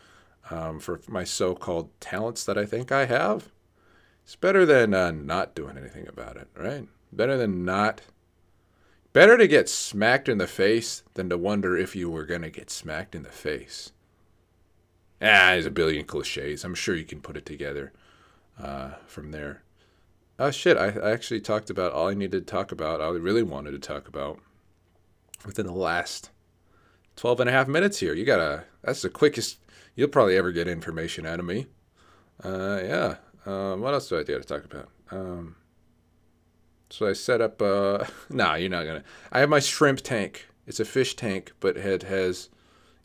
um, 0.50 0.79
for 0.79 1.01
my 1.08 1.24
so-called 1.24 1.89
talents 2.00 2.43
that 2.43 2.58
I 2.58 2.65
think 2.65 2.91
I 2.91 3.05
have, 3.05 3.51
it's 4.24 4.36
better 4.36 4.65
than 4.65 4.93
uh, 4.93 5.12
not 5.12 5.55
doing 5.55 5.77
anything 5.77 6.08
about 6.08 6.38
it, 6.38 6.50
right? 6.55 6.88
Better 7.12 7.38
than 7.38 7.65
not 7.65 8.01
Better 9.13 9.38
to 9.38 9.48
get 9.48 9.67
smacked 9.67 10.29
in 10.29 10.38
the 10.38 10.48
face 10.48 11.03
than 11.15 11.27
to 11.29 11.38
wonder 11.38 11.77
if 11.77 11.98
you 11.98 12.10
were 12.10 12.25
going 12.25 12.43
to 12.43 12.50
get 12.50 12.70
smacked 12.70 13.13
in 13.13 13.24
the 13.24 13.29
face. 13.29 13.91
Ah, 15.21 15.51
there's 15.51 15.67
a 15.67 15.71
billion 15.71 16.05
cliches. 16.05 16.63
I'm 16.63 16.73
sure 16.73 16.95
you 16.95 17.05
can 17.05 17.21
put 17.21 17.37
it 17.37 17.45
together 17.45 17.93
uh, 18.61 18.91
from 19.05 19.31
there. 19.31 19.63
Oh, 20.39 20.49
shit. 20.49 20.77
I, 20.77 20.87
I 20.87 21.11
actually 21.11 21.41
talked 21.41 21.69
about 21.69 21.91
all 21.91 22.07
I 22.07 22.15
needed 22.15 22.47
to 22.47 22.51
talk 22.51 22.71
about, 22.71 23.01
I 23.01 23.09
really 23.09 23.43
wanted 23.43 23.71
to 23.71 23.79
talk 23.79 24.07
about 24.07 24.39
within 25.45 25.67
the 25.67 25.73
last 25.73 26.31
12 27.17 27.41
and 27.41 27.49
a 27.49 27.53
half 27.53 27.67
minutes 27.67 27.99
here. 27.99 28.13
You 28.13 28.25
got 28.25 28.37
to, 28.37 28.63
that's 28.81 29.03
the 29.03 29.09
quickest 29.09 29.59
you'll 29.95 30.07
probably 30.07 30.37
ever 30.37 30.51
get 30.51 30.67
information 30.67 31.27
out 31.27 31.39
of 31.39 31.45
me. 31.45 31.67
Uh, 32.43 32.79
yeah. 32.83 33.15
Uh, 33.45 33.75
what 33.75 33.93
else 33.93 34.09
do 34.09 34.17
I 34.17 34.23
got 34.23 34.41
to 34.41 34.43
talk 34.43 34.65
about? 34.65 34.89
Um, 35.11 35.55
so 36.89 37.07
I 37.07 37.13
set 37.13 37.41
up. 37.41 37.61
Uh, 37.61 38.05
nah, 38.29 38.55
you're 38.55 38.69
not 38.69 38.85
gonna. 38.85 39.03
I 39.31 39.39
have 39.39 39.49
my 39.49 39.59
shrimp 39.59 40.01
tank. 40.01 40.47
It's 40.67 40.79
a 40.79 40.85
fish 40.85 41.15
tank, 41.15 41.53
but 41.59 41.77
it 41.77 42.03
has, 42.03 42.49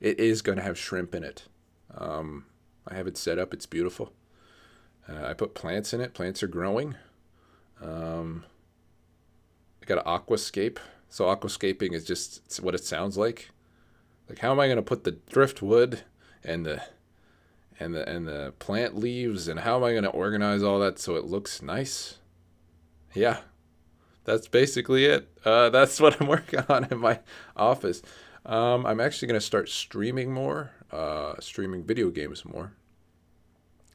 it 0.01 0.19
is 0.19 0.43
gonna 0.43 0.63
have 0.63 0.79
shrimp 0.79 1.15
in 1.15 1.25
it. 1.25 1.45
Um, 1.97 2.45
I 2.87 2.95
have 2.95 3.07
it 3.07 3.17
set 3.17 3.39
up. 3.39 3.53
It's 3.53 3.67
beautiful. 3.67 4.13
Uh, 5.09 5.25
I 5.25 5.35
put 5.35 5.55
plants 5.55 5.93
in 5.93 6.01
it. 6.01 6.15
Plants 6.15 6.43
are 6.43 6.49
growing. 6.49 6.95
Um, 7.83 8.45
I 9.83 9.87
got 9.87 9.99
an 9.99 10.05
aquascape. 10.05 10.79
So 11.09 11.25
aquascaping 11.27 11.93
is 11.93 12.05
just 12.05 12.61
what 12.63 12.75
it 12.75 12.85
sounds 12.85 13.17
like. 13.17 13.51
Like 14.29 14.41
how 14.41 14.51
am 14.51 14.61
I 14.61 14.69
gonna 14.69 14.83
put 14.83 15.05
the 15.05 15.13
driftwood 15.13 16.01
and 16.43 16.67
the 16.67 16.83
and 17.79 17.95
the 17.95 18.09
and 18.09 18.27
the 18.27 18.55
plant 18.59 18.97
leaves 18.97 19.47
and 19.47 19.61
how 19.61 19.77
am 19.77 19.85
I 19.85 19.95
gonna 19.95 20.09
organize 20.09 20.63
all 20.63 20.81
that 20.81 20.99
so 20.99 21.15
it 21.15 21.25
looks 21.25 21.63
nice? 21.63 22.19
Yeah, 23.15 23.39
that's 24.25 24.49
basically 24.49 25.07
it. 25.07 25.29
Uh, 25.45 25.71
that's 25.71 26.01
what 26.01 26.21
I'm 26.21 26.27
working 26.27 26.61
on 26.69 26.85
in 26.91 26.99
my 26.99 27.21
office. 27.57 28.03
Um, 28.45 28.87
I'm 28.87 29.01
actually 29.01 29.27
going 29.27 29.41
to 29.41 29.45
start 29.45 29.69
streaming 29.69 30.33
more, 30.33 30.71
uh, 30.93 31.35
streaming 31.41 31.85
video 31.85 32.11
games 32.11 32.45
more. 32.45 32.73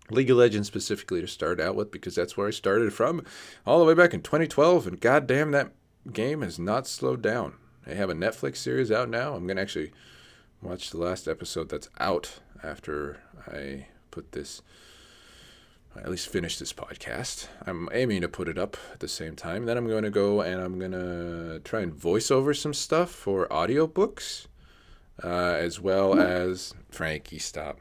League 0.09 0.29
of 0.29 0.37
Legends 0.37 0.67
specifically 0.67 1.21
to 1.21 1.27
start 1.27 1.59
out 1.59 1.75
with 1.75 1.91
because 1.91 2.15
that's 2.15 2.35
where 2.35 2.47
I 2.47 2.51
started 2.51 2.93
from 2.93 3.23
all 3.65 3.79
the 3.79 3.85
way 3.85 3.93
back 3.93 4.13
in 4.13 4.21
2012. 4.21 4.87
And 4.87 4.99
goddamn, 4.99 5.51
that 5.51 5.71
game 6.11 6.41
has 6.41 6.59
not 6.59 6.87
slowed 6.87 7.21
down. 7.21 7.53
They 7.85 7.95
have 7.95 8.09
a 8.09 8.13
Netflix 8.13 8.57
series 8.57 8.91
out 8.91 9.09
now. 9.09 9.35
I'm 9.35 9.47
going 9.47 9.55
to 9.55 9.63
actually 9.63 9.91
watch 10.61 10.91
the 10.91 10.97
last 10.97 11.27
episode 11.27 11.69
that's 11.69 11.89
out 11.99 12.39
after 12.63 13.21
I 13.47 13.87
put 14.11 14.33
this 14.33 14.61
at 15.97 16.09
least 16.09 16.29
finish 16.29 16.57
this 16.57 16.73
podcast. 16.73 17.47
I'm 17.65 17.89
aiming 17.91 18.21
to 18.21 18.29
put 18.29 18.47
it 18.47 18.57
up 18.57 18.77
at 18.93 18.99
the 18.99 19.07
same 19.07 19.35
time. 19.35 19.65
Then 19.65 19.77
I'm 19.77 19.87
going 19.87 20.03
to 20.03 20.09
go 20.09 20.41
and 20.41 20.61
I'm 20.61 20.79
going 20.79 20.91
to 20.91 21.59
try 21.63 21.81
and 21.81 21.93
voice 21.93 22.31
over 22.31 22.53
some 22.53 22.73
stuff 22.73 23.11
for 23.11 23.47
audiobooks, 23.47 24.47
uh, 25.23 25.55
as 25.57 25.79
well 25.79 26.19
as 26.19 26.73
Frankie, 26.89 27.39
stop. 27.39 27.79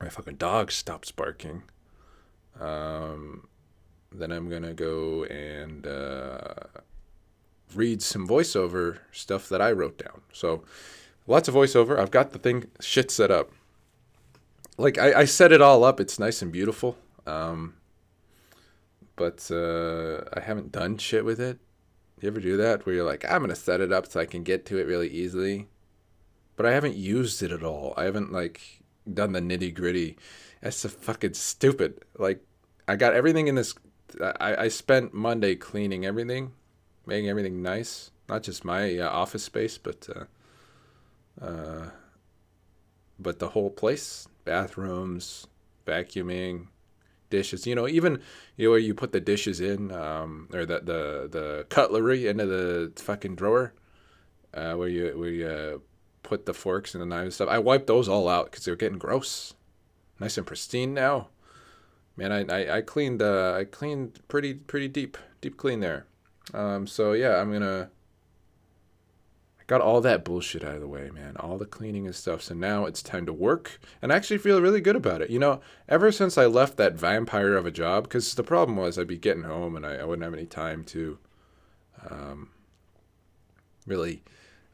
My 0.00 0.08
fucking 0.08 0.36
dog 0.36 0.72
stops 0.72 1.10
barking. 1.10 1.62
Um, 2.58 3.48
then 4.12 4.32
I'm 4.32 4.48
to 4.62 4.74
go 4.74 5.24
and 5.24 5.86
uh, 5.86 6.54
read 7.74 8.02
some 8.02 8.26
voiceover 8.26 8.98
stuff 9.12 9.48
that 9.48 9.60
I 9.60 9.72
wrote 9.72 9.98
down. 9.98 10.22
So 10.32 10.64
lots 11.26 11.48
of 11.48 11.54
voiceover. 11.54 11.98
I've 11.98 12.10
got 12.10 12.32
the 12.32 12.38
thing 12.38 12.66
shit 12.80 13.10
set 13.10 13.30
up 13.30 13.50
like 14.80 14.98
I, 14.98 15.20
I 15.20 15.24
set 15.26 15.52
it 15.52 15.60
all 15.60 15.84
up. 15.84 16.00
It's 16.00 16.18
nice 16.18 16.42
and 16.42 16.50
beautiful. 16.50 16.96
Um, 17.26 17.74
but 19.14 19.50
uh, 19.50 20.22
I 20.34 20.40
haven't 20.40 20.72
done 20.72 20.96
shit 20.96 21.24
with 21.24 21.40
it. 21.40 21.58
You 22.20 22.28
ever 22.28 22.40
do 22.40 22.56
that 22.56 22.84
where 22.84 22.94
you're 22.94 23.06
like, 23.06 23.24
I'm 23.30 23.42
gonna 23.42 23.54
set 23.54 23.80
it 23.80 23.92
up 23.92 24.06
so 24.06 24.20
I 24.20 24.26
can 24.26 24.42
get 24.42 24.66
to 24.66 24.78
it 24.78 24.86
really 24.86 25.08
easily, 25.08 25.68
but 26.60 26.68
I 26.68 26.74
haven't 26.74 26.96
used 26.96 27.42
it 27.42 27.52
at 27.52 27.62
all. 27.62 27.94
I 27.96 28.04
haven't 28.04 28.32
like 28.32 28.82
done 29.10 29.32
the 29.32 29.40
nitty 29.40 29.74
gritty. 29.74 30.18
That's 30.60 30.84
fucking 30.84 31.32
stupid. 31.32 32.04
Like 32.18 32.44
I 32.86 32.96
got 32.96 33.14
everything 33.14 33.48
in 33.48 33.54
this. 33.54 33.74
I 34.20 34.64
I 34.64 34.68
spent 34.68 35.14
Monday 35.14 35.54
cleaning 35.54 36.04
everything, 36.04 36.52
making 37.06 37.30
everything 37.30 37.62
nice. 37.62 38.10
Not 38.28 38.42
just 38.42 38.62
my 38.62 38.98
uh, 38.98 39.08
office 39.08 39.42
space, 39.42 39.78
but 39.78 40.06
uh, 40.14 41.42
uh, 41.42 41.86
but 43.18 43.38
the 43.38 43.48
whole 43.48 43.70
place 43.70 44.28
bathrooms, 44.44 45.46
vacuuming, 45.86 46.66
dishes. 47.30 47.66
You 47.66 47.74
know, 47.74 47.88
even 47.88 48.20
you 48.58 48.66
know 48.66 48.72
where 48.72 48.78
you 48.78 48.92
put 48.92 49.12
the 49.12 49.20
dishes 49.20 49.62
in, 49.62 49.92
um, 49.92 50.50
or 50.52 50.66
the 50.66 50.80
the 50.80 51.28
the 51.30 51.66
cutlery 51.70 52.26
into 52.26 52.44
the 52.44 52.92
fucking 52.96 53.36
drawer, 53.36 53.72
uh, 54.52 54.74
where 54.74 54.88
you 54.88 55.18
where 55.18 55.30
you 55.30 55.46
uh, 55.46 55.78
put 56.22 56.46
the 56.46 56.54
forks 56.54 56.94
and 56.94 57.02
the 57.02 57.06
knives 57.06 57.24
and 57.24 57.34
stuff. 57.34 57.48
I 57.48 57.58
wiped 57.58 57.86
those 57.86 58.08
all 58.08 58.28
out 58.28 58.50
because 58.50 58.64
they 58.64 58.72
were 58.72 58.76
getting 58.76 58.98
gross. 58.98 59.54
Nice 60.18 60.36
and 60.36 60.46
pristine 60.46 60.92
now. 60.94 61.28
man, 62.16 62.30
I, 62.32 62.44
I, 62.44 62.76
I 62.76 62.80
cleaned 62.82 63.22
uh, 63.22 63.54
I 63.56 63.64
cleaned 63.64 64.20
pretty 64.28 64.54
pretty 64.54 64.88
deep 64.88 65.16
deep 65.40 65.56
clean 65.56 65.80
there. 65.80 66.06
Um, 66.52 66.86
so 66.86 67.12
yeah, 67.12 67.36
I'm 67.40 67.52
gonna 67.52 67.90
I 69.58 69.62
got 69.66 69.80
all 69.80 70.00
that 70.02 70.24
bullshit 70.24 70.64
out 70.64 70.74
of 70.74 70.80
the 70.80 70.88
way, 70.88 71.10
man. 71.10 71.36
All 71.38 71.56
the 71.56 71.64
cleaning 71.64 72.04
and 72.06 72.14
stuff. 72.14 72.42
So 72.42 72.54
now 72.54 72.84
it's 72.86 73.02
time 73.02 73.24
to 73.26 73.32
work, 73.32 73.80
and 74.02 74.12
I 74.12 74.16
actually 74.16 74.38
feel 74.38 74.60
really 74.60 74.80
good 74.80 74.96
about 74.96 75.22
it. 75.22 75.30
You 75.30 75.38
know, 75.38 75.60
ever 75.88 76.12
since 76.12 76.36
I 76.36 76.46
left 76.46 76.76
that 76.76 76.94
vampire 76.94 77.54
of 77.56 77.66
a 77.66 77.70
job, 77.70 78.04
because 78.04 78.34
the 78.34 78.42
problem 78.42 78.76
was 78.76 78.98
I'd 78.98 79.06
be 79.06 79.16
getting 79.16 79.44
home 79.44 79.76
and 79.76 79.86
I, 79.86 79.96
I 79.96 80.04
wouldn't 80.04 80.24
have 80.24 80.34
any 80.34 80.46
time 80.46 80.84
to, 80.84 81.18
um, 82.10 82.50
really, 83.86 84.22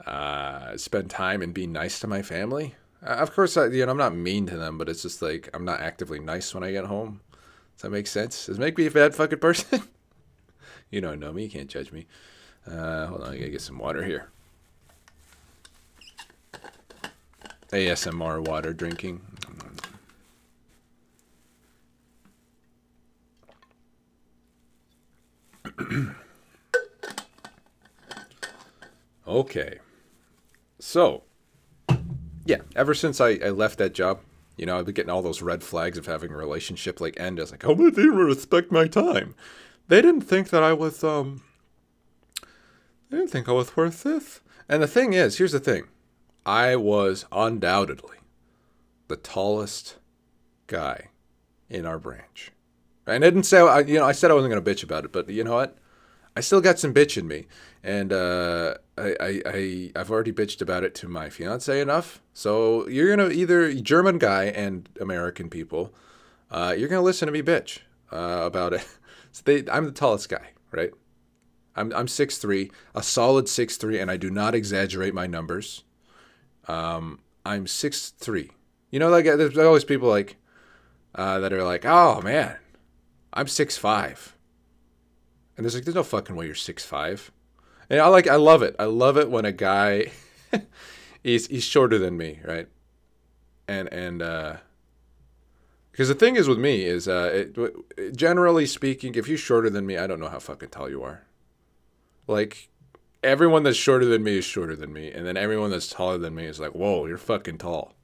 uh, 0.04 0.76
spend 0.76 1.10
time 1.10 1.42
and 1.42 1.54
be 1.54 1.66
nice 1.66 2.00
to 2.00 2.06
my 2.06 2.22
family. 2.22 2.74
Uh, 3.02 3.10
of 3.10 3.32
course, 3.32 3.56
I, 3.56 3.66
you 3.66 3.84
know, 3.86 3.92
I'm 3.92 3.98
not 3.98 4.14
mean 4.14 4.46
to 4.46 4.56
them, 4.56 4.78
but 4.78 4.88
it's 4.88 5.02
just 5.02 5.22
like 5.22 5.48
I'm 5.54 5.64
not 5.64 5.80
actively 5.80 6.18
nice 6.18 6.54
when 6.54 6.64
I 6.64 6.72
get 6.72 6.84
home. 6.84 7.20
Does 7.76 7.82
that 7.82 7.90
make 7.90 8.06
sense? 8.06 8.46
Does 8.46 8.58
it 8.58 8.60
make 8.60 8.76
me 8.78 8.86
a 8.86 8.90
bad 8.90 9.14
fucking 9.14 9.38
person? 9.38 9.82
you 10.90 11.00
don't 11.00 11.20
know 11.20 11.32
me. 11.32 11.44
You 11.44 11.50
can't 11.50 11.68
judge 11.68 11.92
me. 11.92 12.06
Uh, 12.66 13.06
hold 13.06 13.22
on, 13.22 13.32
I 13.32 13.36
gotta 13.36 13.50
get 13.50 13.60
some 13.60 13.78
water 13.78 14.02
here. 14.04 14.28
ASMR 17.72 18.46
water 18.46 18.72
drinking. 18.72 19.20
okay. 29.26 29.78
So, 30.78 31.24
yeah, 32.44 32.58
ever 32.74 32.94
since 32.94 33.20
I, 33.20 33.38
I 33.44 33.50
left 33.50 33.78
that 33.78 33.94
job, 33.94 34.20
you 34.56 34.66
know, 34.66 34.78
I've 34.78 34.86
been 34.86 34.94
getting 34.94 35.10
all 35.10 35.22
those 35.22 35.42
red 35.42 35.62
flags 35.62 35.98
of 35.98 36.06
having 36.06 36.30
a 36.30 36.36
relationship 36.36 37.00
like 37.00 37.18
end. 37.20 37.38
I 37.38 37.42
was 37.42 37.50
like, 37.50 37.64
oh, 37.66 37.74
but 37.74 37.94
they 37.94 38.06
respect 38.06 38.72
my 38.72 38.86
time. 38.86 39.34
They 39.88 40.02
didn't 40.02 40.22
think 40.22 40.50
that 40.50 40.62
I 40.62 40.72
was, 40.72 41.04
um, 41.04 41.42
they 43.10 43.18
didn't 43.18 43.30
think 43.30 43.48
I 43.48 43.52
was 43.52 43.76
worth 43.76 44.02
this. 44.02 44.40
And 44.68 44.82
the 44.82 44.88
thing 44.88 45.12
is, 45.12 45.38
here's 45.38 45.52
the 45.52 45.60
thing 45.60 45.84
I 46.44 46.76
was 46.76 47.26
undoubtedly 47.32 48.16
the 49.08 49.16
tallest 49.16 49.96
guy 50.66 51.08
in 51.70 51.86
our 51.86 51.98
branch. 51.98 52.52
And 53.06 53.24
I 53.24 53.30
didn't 53.30 53.44
say, 53.44 53.58
you 53.86 54.00
know, 54.00 54.04
I 54.04 54.12
said 54.12 54.30
I 54.30 54.34
wasn't 54.34 54.52
going 54.52 54.64
to 54.64 54.70
bitch 54.70 54.82
about 54.82 55.04
it, 55.04 55.12
but 55.12 55.28
you 55.28 55.44
know 55.44 55.54
what? 55.54 55.78
I 56.36 56.40
still 56.40 56.60
got 56.60 56.78
some 56.78 56.92
bitch 56.92 57.16
in 57.16 57.26
me. 57.26 57.46
And 57.82 58.12
uh, 58.12 58.74
I, 58.98 59.16
I, 59.18 59.42
I, 59.46 59.92
I've 59.96 60.10
already 60.10 60.32
bitched 60.32 60.60
about 60.60 60.84
it 60.84 60.94
to 60.96 61.08
my 61.08 61.30
fiance 61.30 61.80
enough. 61.80 62.20
So 62.34 62.86
you're 62.88 63.16
to 63.16 63.30
either, 63.30 63.72
German 63.72 64.18
guy 64.18 64.44
and 64.44 64.86
American 65.00 65.48
people, 65.48 65.94
uh, 66.50 66.74
you're 66.76 66.90
to 67.00 67.04
listen 67.04 67.26
to 67.26 67.32
me 67.32 67.40
bitch 67.42 67.80
uh, 68.12 68.42
about 68.44 68.74
it. 68.74 68.86
so 69.32 69.42
they, 69.46 69.64
I'm 69.70 69.86
the 69.86 69.92
tallest 69.92 70.28
guy, 70.28 70.50
right? 70.70 70.92
I'm, 71.74 71.92
I'm 71.94 72.06
6'3", 72.06 72.70
a 72.94 73.02
solid 73.02 73.48
six 73.48 73.76
three, 73.76 73.98
and 73.98 74.10
I 74.10 74.16
do 74.16 74.30
not 74.30 74.54
exaggerate 74.54 75.14
my 75.14 75.26
numbers. 75.26 75.84
Um, 76.68 77.20
I'm 77.44 77.66
six 77.66 78.10
three. 78.10 78.50
You 78.90 78.98
know, 78.98 79.10
like 79.10 79.26
there's 79.26 79.58
always 79.58 79.84
people 79.84 80.08
like 80.08 80.36
uh, 81.14 81.38
that 81.40 81.52
are 81.52 81.62
like, 81.62 81.84
oh 81.84 82.22
man, 82.22 82.56
I'm 83.32 83.46
6'5". 83.46 84.32
And 85.56 85.64
there's 85.64 85.74
like, 85.74 85.84
there's 85.84 85.94
no 85.94 86.02
fucking 86.02 86.36
way 86.36 86.46
you're 86.46 86.54
six 86.54 86.84
five. 86.84 87.30
And 87.88 88.00
I 88.00 88.08
like, 88.08 88.26
I 88.26 88.36
love 88.36 88.62
it. 88.62 88.76
I 88.78 88.84
love 88.84 89.16
it 89.16 89.30
when 89.30 89.44
a 89.44 89.52
guy, 89.52 90.10
he's 91.22 91.46
he's 91.46 91.64
shorter 91.64 91.98
than 91.98 92.16
me, 92.16 92.40
right? 92.44 92.68
And 93.68 93.92
and 93.92 94.22
uh, 94.22 94.56
because 95.92 96.08
the 96.08 96.14
thing 96.14 96.36
is 96.36 96.46
with 96.46 96.58
me 96.58 96.84
is, 96.84 97.08
uh, 97.08 97.46
it, 97.56 98.14
generally 98.16 98.66
speaking, 98.66 99.14
if 99.14 99.28
you're 99.28 99.38
shorter 99.38 99.70
than 99.70 99.86
me, 99.86 99.96
I 99.96 100.06
don't 100.06 100.20
know 100.20 100.28
how 100.28 100.38
fucking 100.38 100.68
tall 100.68 100.90
you 100.90 101.02
are. 101.02 101.22
Like 102.26 102.68
everyone 103.22 103.62
that's 103.62 103.78
shorter 103.78 104.04
than 104.04 104.22
me 104.22 104.38
is 104.38 104.44
shorter 104.44 104.76
than 104.76 104.92
me, 104.92 105.10
and 105.10 105.26
then 105.26 105.36
everyone 105.36 105.70
that's 105.70 105.88
taller 105.88 106.18
than 106.18 106.34
me 106.34 106.44
is 106.44 106.60
like, 106.60 106.72
whoa, 106.72 107.06
you're 107.06 107.16
fucking 107.16 107.58
tall. 107.58 107.94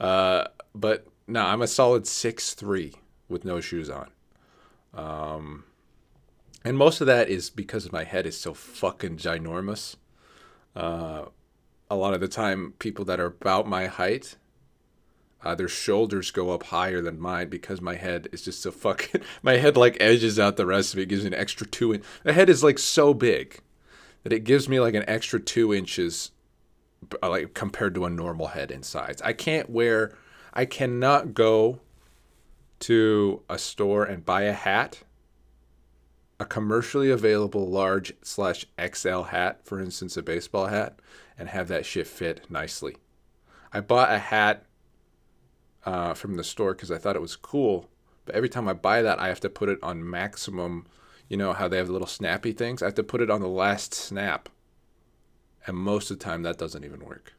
Uh, 0.00 0.44
but 0.74 1.06
no, 1.26 1.44
I'm 1.44 1.60
a 1.62 1.66
solid 1.66 2.06
six 2.06 2.54
three 2.54 2.94
with 3.28 3.44
no 3.44 3.60
shoes 3.60 3.90
on. 3.90 4.08
Um, 4.94 5.64
and 6.64 6.76
most 6.76 7.00
of 7.00 7.06
that 7.06 7.28
is 7.28 7.50
because 7.50 7.90
my 7.92 8.04
head 8.04 8.26
is 8.26 8.38
so 8.38 8.54
fucking 8.54 9.16
ginormous. 9.16 9.96
Uh, 10.76 11.26
a 11.90 11.96
lot 11.96 12.14
of 12.14 12.20
the 12.20 12.28
time, 12.28 12.74
people 12.78 13.04
that 13.06 13.18
are 13.18 13.26
about 13.26 13.66
my 13.66 13.86
height, 13.86 14.36
uh, 15.42 15.54
their 15.54 15.68
shoulders 15.68 16.30
go 16.30 16.50
up 16.50 16.64
higher 16.64 17.00
than 17.00 17.18
mine 17.18 17.48
because 17.48 17.80
my 17.80 17.96
head 17.96 18.28
is 18.30 18.42
just 18.42 18.62
so 18.62 18.70
fucking. 18.70 19.22
My 19.42 19.56
head 19.56 19.76
like 19.76 19.96
edges 19.98 20.38
out 20.38 20.56
the 20.56 20.66
rest 20.66 20.92
of 20.92 21.00
it, 21.00 21.06
gives 21.06 21.22
me 21.22 21.28
an 21.28 21.34
extra 21.34 21.66
two. 21.66 21.92
In- 21.92 22.02
the 22.24 22.34
head 22.34 22.50
is 22.50 22.62
like 22.62 22.78
so 22.78 23.14
big 23.14 23.60
that 24.22 24.32
it 24.34 24.44
gives 24.44 24.68
me 24.68 24.80
like 24.80 24.94
an 24.94 25.04
extra 25.08 25.40
two 25.40 25.72
inches, 25.72 26.30
uh, 27.22 27.30
like 27.30 27.54
compared 27.54 27.94
to 27.94 28.04
a 28.04 28.10
normal 28.10 28.48
head 28.48 28.70
in 28.70 28.82
size. 28.82 29.16
I 29.24 29.32
can't 29.32 29.70
wear. 29.70 30.12
I 30.52 30.66
cannot 30.66 31.32
go 31.32 31.80
to 32.80 33.42
a 33.48 33.58
store 33.58 34.04
and 34.04 34.24
buy 34.24 34.42
a 34.42 34.52
hat 34.52 35.02
a 36.40 36.46
commercially 36.46 37.10
available 37.10 37.68
large 37.68 38.14
slash 38.22 38.64
XL 38.82 39.22
hat, 39.24 39.60
for 39.62 39.78
instance, 39.78 40.16
a 40.16 40.22
baseball 40.22 40.66
hat, 40.66 40.98
and 41.38 41.50
have 41.50 41.68
that 41.68 41.84
shit 41.84 42.06
fit 42.06 42.50
nicely. 42.50 42.96
I 43.74 43.80
bought 43.80 44.10
a 44.10 44.18
hat 44.18 44.64
uh, 45.84 46.14
from 46.14 46.36
the 46.36 46.42
store 46.42 46.72
because 46.72 46.90
I 46.90 46.96
thought 46.96 47.14
it 47.14 47.22
was 47.22 47.36
cool, 47.36 47.90
but 48.24 48.34
every 48.34 48.48
time 48.48 48.68
I 48.68 48.72
buy 48.72 49.02
that, 49.02 49.20
I 49.20 49.28
have 49.28 49.40
to 49.40 49.50
put 49.50 49.68
it 49.68 49.78
on 49.82 50.08
maximum. 50.08 50.86
You 51.28 51.36
know 51.36 51.52
how 51.52 51.68
they 51.68 51.76
have 51.76 51.88
the 51.88 51.92
little 51.92 52.08
snappy 52.08 52.52
things? 52.52 52.82
I 52.82 52.86
have 52.86 52.94
to 52.94 53.02
put 53.02 53.20
it 53.20 53.30
on 53.30 53.42
the 53.42 53.46
last 53.48 53.92
snap. 53.92 54.48
And 55.66 55.76
most 55.76 56.10
of 56.10 56.18
the 56.18 56.24
time, 56.24 56.42
that 56.42 56.56
doesn't 56.56 56.84
even 56.84 57.04
work. 57.04 57.34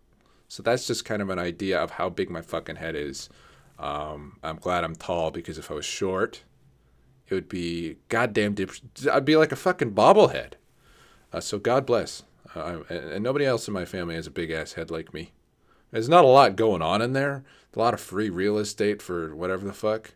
So 0.48 0.62
that's 0.62 0.86
just 0.86 1.06
kind 1.06 1.24
of 1.24 1.30
an 1.30 1.40
idea 1.40 1.80
of 1.80 1.92
how 1.92 2.10
big 2.10 2.30
my 2.30 2.42
fucking 2.42 2.76
head 2.76 2.96
is. 2.96 3.30
Um, 3.80 4.38
I'm 4.44 4.58
glad 4.58 4.84
I'm 4.84 4.96
tall 4.96 5.32
because 5.32 5.58
if 5.58 5.72
I 5.72 5.74
was 5.74 5.86
short, 5.86 6.44
it 7.32 7.36
would 7.36 7.50
be 7.50 7.98
goddamn. 8.10 8.54
Dip- 8.54 8.72
I'd 9.12 9.26
be 9.26 9.38
like 9.38 9.52
a 9.52 9.56
fucking 9.56 9.94
bobblehead. 9.94 10.54
Uh, 11.32 11.40
so 11.40 11.58
God 11.58 11.86
bless. 11.86 12.24
Uh, 12.54 12.82
and 12.90 13.24
nobody 13.24 13.46
else 13.46 13.68
in 13.68 13.74
my 13.74 13.86
family 13.86 14.16
has 14.16 14.28
a 14.28 14.32
big 14.32 14.52
ass 14.52 14.74
head 14.74 14.92
like 14.92 15.14
me. 15.14 15.32
There's 15.92 16.10
not 16.10 16.26
a 16.26 16.28
lot 16.28 16.58
going 16.58 16.82
on 16.82 17.02
in 17.02 17.14
there. 17.14 17.46
A 17.74 17.80
lot 17.80 17.94
of 17.94 18.02
free 18.02 18.30
real 18.30 18.58
estate 18.58 19.02
for 19.02 19.34
whatever 19.34 19.66
the 19.66 19.74
fuck. 19.74 20.14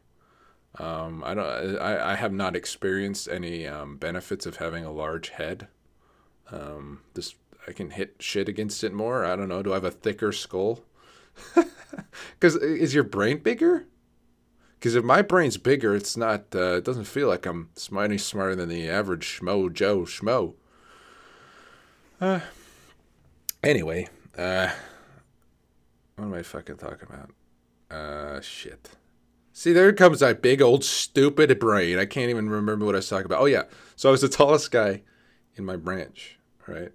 Um, 0.78 1.24
I 1.26 1.34
don't. 1.34 1.78
I, 1.78 2.12
I 2.12 2.16
have 2.16 2.34
not 2.34 2.54
experienced 2.54 3.30
any 3.30 3.66
um, 3.66 3.96
benefits 3.96 4.46
of 4.46 4.58
having 4.58 4.84
a 4.84 4.92
large 4.92 5.30
head. 5.30 5.68
Um, 6.52 7.02
this 7.14 7.36
I 7.66 7.72
can 7.72 7.92
hit 7.92 8.18
shit 8.20 8.50
against 8.50 8.84
it 8.84 8.92
more. 8.92 9.24
I 9.24 9.38
don't 9.38 9.48
know. 9.48 9.64
Do 9.64 9.72
I 9.72 9.76
have 9.76 9.86
a 9.86 9.92
thicker 9.92 10.34
skull? 10.34 10.84
Because 12.34 12.58
is 12.58 12.94
your 12.94 13.06
brain 13.06 13.38
bigger? 13.38 13.88
Because 14.80 14.96
if 14.96 15.04
my 15.04 15.22
brain's 15.22 15.58
bigger, 15.58 15.96
it's 15.96 16.16
not. 16.16 16.46
Uh, 16.54 16.76
it 16.78 16.84
doesn't 16.84 17.06
feel 17.06 17.28
like 17.28 17.46
I'm 17.46 17.70
any 17.98 18.18
smarter 18.18 18.56
than 18.56 18.70
the 18.70 18.90
average 18.90 19.40
schmo 19.40 19.72
Joe 19.72 20.02
schmo. 20.02 20.54
Uh, 22.22 22.40
anyway, 23.64 24.08
uh, 24.38 24.70
what 26.16 26.26
am 26.26 26.34
I 26.34 26.44
fucking 26.44 26.78
talking 26.78 27.08
about? 27.10 27.32
Uh, 27.90 28.42
shit. 28.42 28.90
See, 29.52 29.74
there 29.74 29.94
comes 29.94 30.20
that 30.20 30.42
big 30.42 30.62
old 30.62 30.84
stupid 30.84 31.58
brain. 31.60 31.98
I 31.98 32.06
can't 32.06 32.30
even 32.30 32.50
remember 32.50 32.86
what 32.86 32.96
I 32.96 32.98
was 32.98 33.10
talking 33.10 33.26
about. 33.26 33.42
Oh 33.42 33.46
yeah, 33.46 33.64
so 33.96 34.10
I 34.10 34.12
was 34.12 34.22
the 34.22 34.30
tallest 34.30 34.72
guy 34.72 35.02
in 35.56 35.66
my 35.66 35.78
branch, 35.78 36.38
right? 36.68 36.92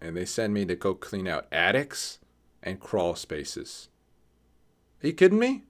And 0.00 0.16
they 0.16 0.24
send 0.24 0.54
me 0.54 0.64
to 0.66 0.76
go 0.76 0.94
clean 0.94 1.26
out 1.28 1.46
attics 1.52 2.18
and 2.62 2.80
crawl 2.80 3.14
spaces. 3.14 3.88
Are 5.02 5.06
you 5.06 5.12
kidding 5.12 5.38
me? 5.38 5.64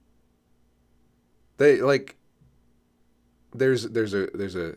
They 1.59 1.81
like 1.81 2.15
there's 3.53 3.83
there's 3.83 4.13
a 4.13 4.27
there's 4.33 4.55
a, 4.55 4.75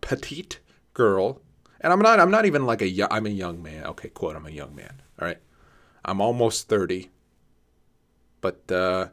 petite 0.00 0.58
girl, 0.94 1.40
and 1.80 1.92
I'm 1.92 2.00
not 2.00 2.18
I'm 2.18 2.30
not 2.30 2.44
even 2.44 2.66
like 2.66 2.82
a 2.82 3.06
I'm 3.10 3.24
a 3.24 3.30
young 3.30 3.62
man. 3.62 3.86
Okay, 3.86 4.08
quote 4.08 4.34
I'm 4.34 4.46
a 4.46 4.50
young 4.50 4.74
man. 4.74 5.00
All 5.20 5.28
right, 5.28 5.38
I'm 6.04 6.20
almost 6.20 6.68
thirty, 6.68 7.10
but 8.40 8.70
uh, 8.70 9.08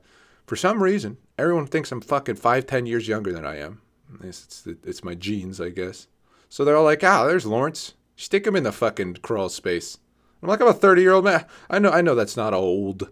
for 0.47 0.55
some 0.55 0.81
reason 0.81 1.17
everyone 1.37 1.67
thinks 1.67 1.91
I'm 1.91 2.01
fucking 2.01 2.35
five 2.35 2.65
ten 2.65 2.87
years 2.87 3.07
younger 3.07 3.31
than 3.31 3.45
I 3.45 3.59
am. 3.59 3.81
It's, 4.23 4.65
it's, 4.65 4.79
it's 4.83 5.03
my 5.03 5.13
genes, 5.13 5.61
I 5.61 5.69
guess. 5.69 6.07
So 6.49 6.65
they're 6.65 6.75
all 6.75 6.83
like, 6.83 7.03
ah, 7.03 7.27
there's 7.27 7.45
Lawrence. 7.45 7.93
Stick 8.15 8.47
him 8.47 8.55
in 8.55 8.63
the 8.63 8.71
fucking 8.71 9.17
crawl 9.21 9.49
space. 9.49 9.99
I'm 10.41 10.49
like, 10.49 10.59
I'm 10.59 10.67
a 10.67 10.73
30 10.73 11.03
year 11.03 11.13
old 11.13 11.25
man. 11.25 11.45
I 11.69 11.77
know, 11.77 11.91
I 11.91 12.01
know 12.01 12.15
that's 12.15 12.35
not 12.35 12.55
old. 12.55 13.09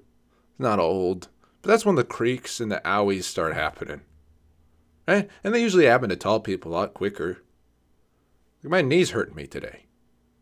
Not 0.57 0.79
old. 0.79 1.27
But 1.67 1.73
that's 1.73 1.85
when 1.85 1.95
the 1.95 2.05
creaks 2.05 2.61
and 2.61 2.71
the 2.71 2.81
owies 2.85 3.23
start 3.23 3.53
happening. 3.53 3.99
Right? 5.05 5.29
And 5.43 5.53
they 5.53 5.61
usually 5.61 5.83
happen 5.83 6.07
to 6.07 6.15
tall 6.15 6.39
people 6.39 6.71
a 6.71 6.73
lot 6.73 6.93
quicker. 6.93 7.39
My 8.63 8.81
knee's 8.81 9.09
hurting 9.09 9.35
me 9.35 9.47
today. 9.47 9.83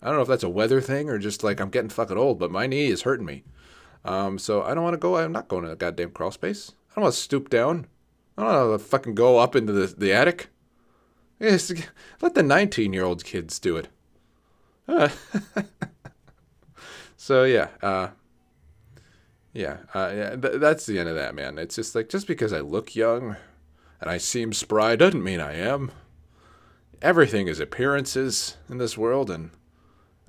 I 0.03 0.05
don't 0.05 0.17
know 0.17 0.21
if 0.21 0.27
that's 0.27 0.43
a 0.43 0.49
weather 0.49 0.81
thing 0.81 1.09
or 1.09 1.17
just 1.17 1.43
like 1.43 1.59
I'm 1.59 1.71
getting 1.71 1.89
fucking 1.89 2.15
old, 2.15 2.37
but 2.37 2.51
my 2.51 2.67
knee 2.67 2.89
is 2.89 3.01
hurting 3.01 3.25
me. 3.25 3.43
Um, 4.03 4.37
so 4.37 4.61
I 4.61 4.75
don't 4.75 4.83
want 4.83 4.93
to 4.93 4.99
go. 4.99 5.17
I'm 5.17 5.31
not 5.31 5.47
going 5.47 5.63
to 5.63 5.71
a 5.71 5.75
goddamn 5.75 6.11
crawl 6.11 6.29
space. 6.29 6.73
I 6.91 6.93
don't 6.93 7.05
want 7.05 7.15
to 7.15 7.19
stoop 7.19 7.49
down. 7.49 7.87
I 8.37 8.43
don't 8.43 8.51
know, 8.53 8.77
fucking 8.77 9.15
go 9.15 9.39
up 9.39 9.55
into 9.55 9.73
the, 9.73 9.87
the 9.87 10.13
attic. 10.13 10.49
Yes, 11.39 11.73
let 12.21 12.35
the 12.35 12.43
19 12.43 12.93
year 12.93 13.03
old 13.03 13.23
kids 13.23 13.57
do 13.57 13.77
it. 13.77 13.87
Uh, 14.87 15.09
so 17.17 17.45
yeah, 17.45 17.69
uh, 17.81 18.09
yeah, 19.55 19.77
uh, 19.93 20.11
yeah. 20.13 20.35
Th- 20.35 20.59
that's 20.59 20.85
the 20.85 20.99
end 20.99 21.07
of 21.07 21.15
that, 21.15 21.33
man. 21.33 21.57
It's 21.57 21.75
just 21.75 21.95
like 21.95 22.09
just 22.09 22.27
because 22.27 22.51
I 22.51 22.59
look 22.59 22.93
young 22.93 23.37
and 24.01 24.09
I 24.09 24.17
seem 24.17 24.51
spry 24.51 24.97
doesn't 24.97 25.23
mean 25.23 25.39
I 25.39 25.53
am. 25.53 25.91
Everything 27.01 27.47
is 27.47 27.61
appearances 27.61 28.57
in 28.69 28.79
this 28.79 28.97
world, 28.97 29.31
and 29.31 29.51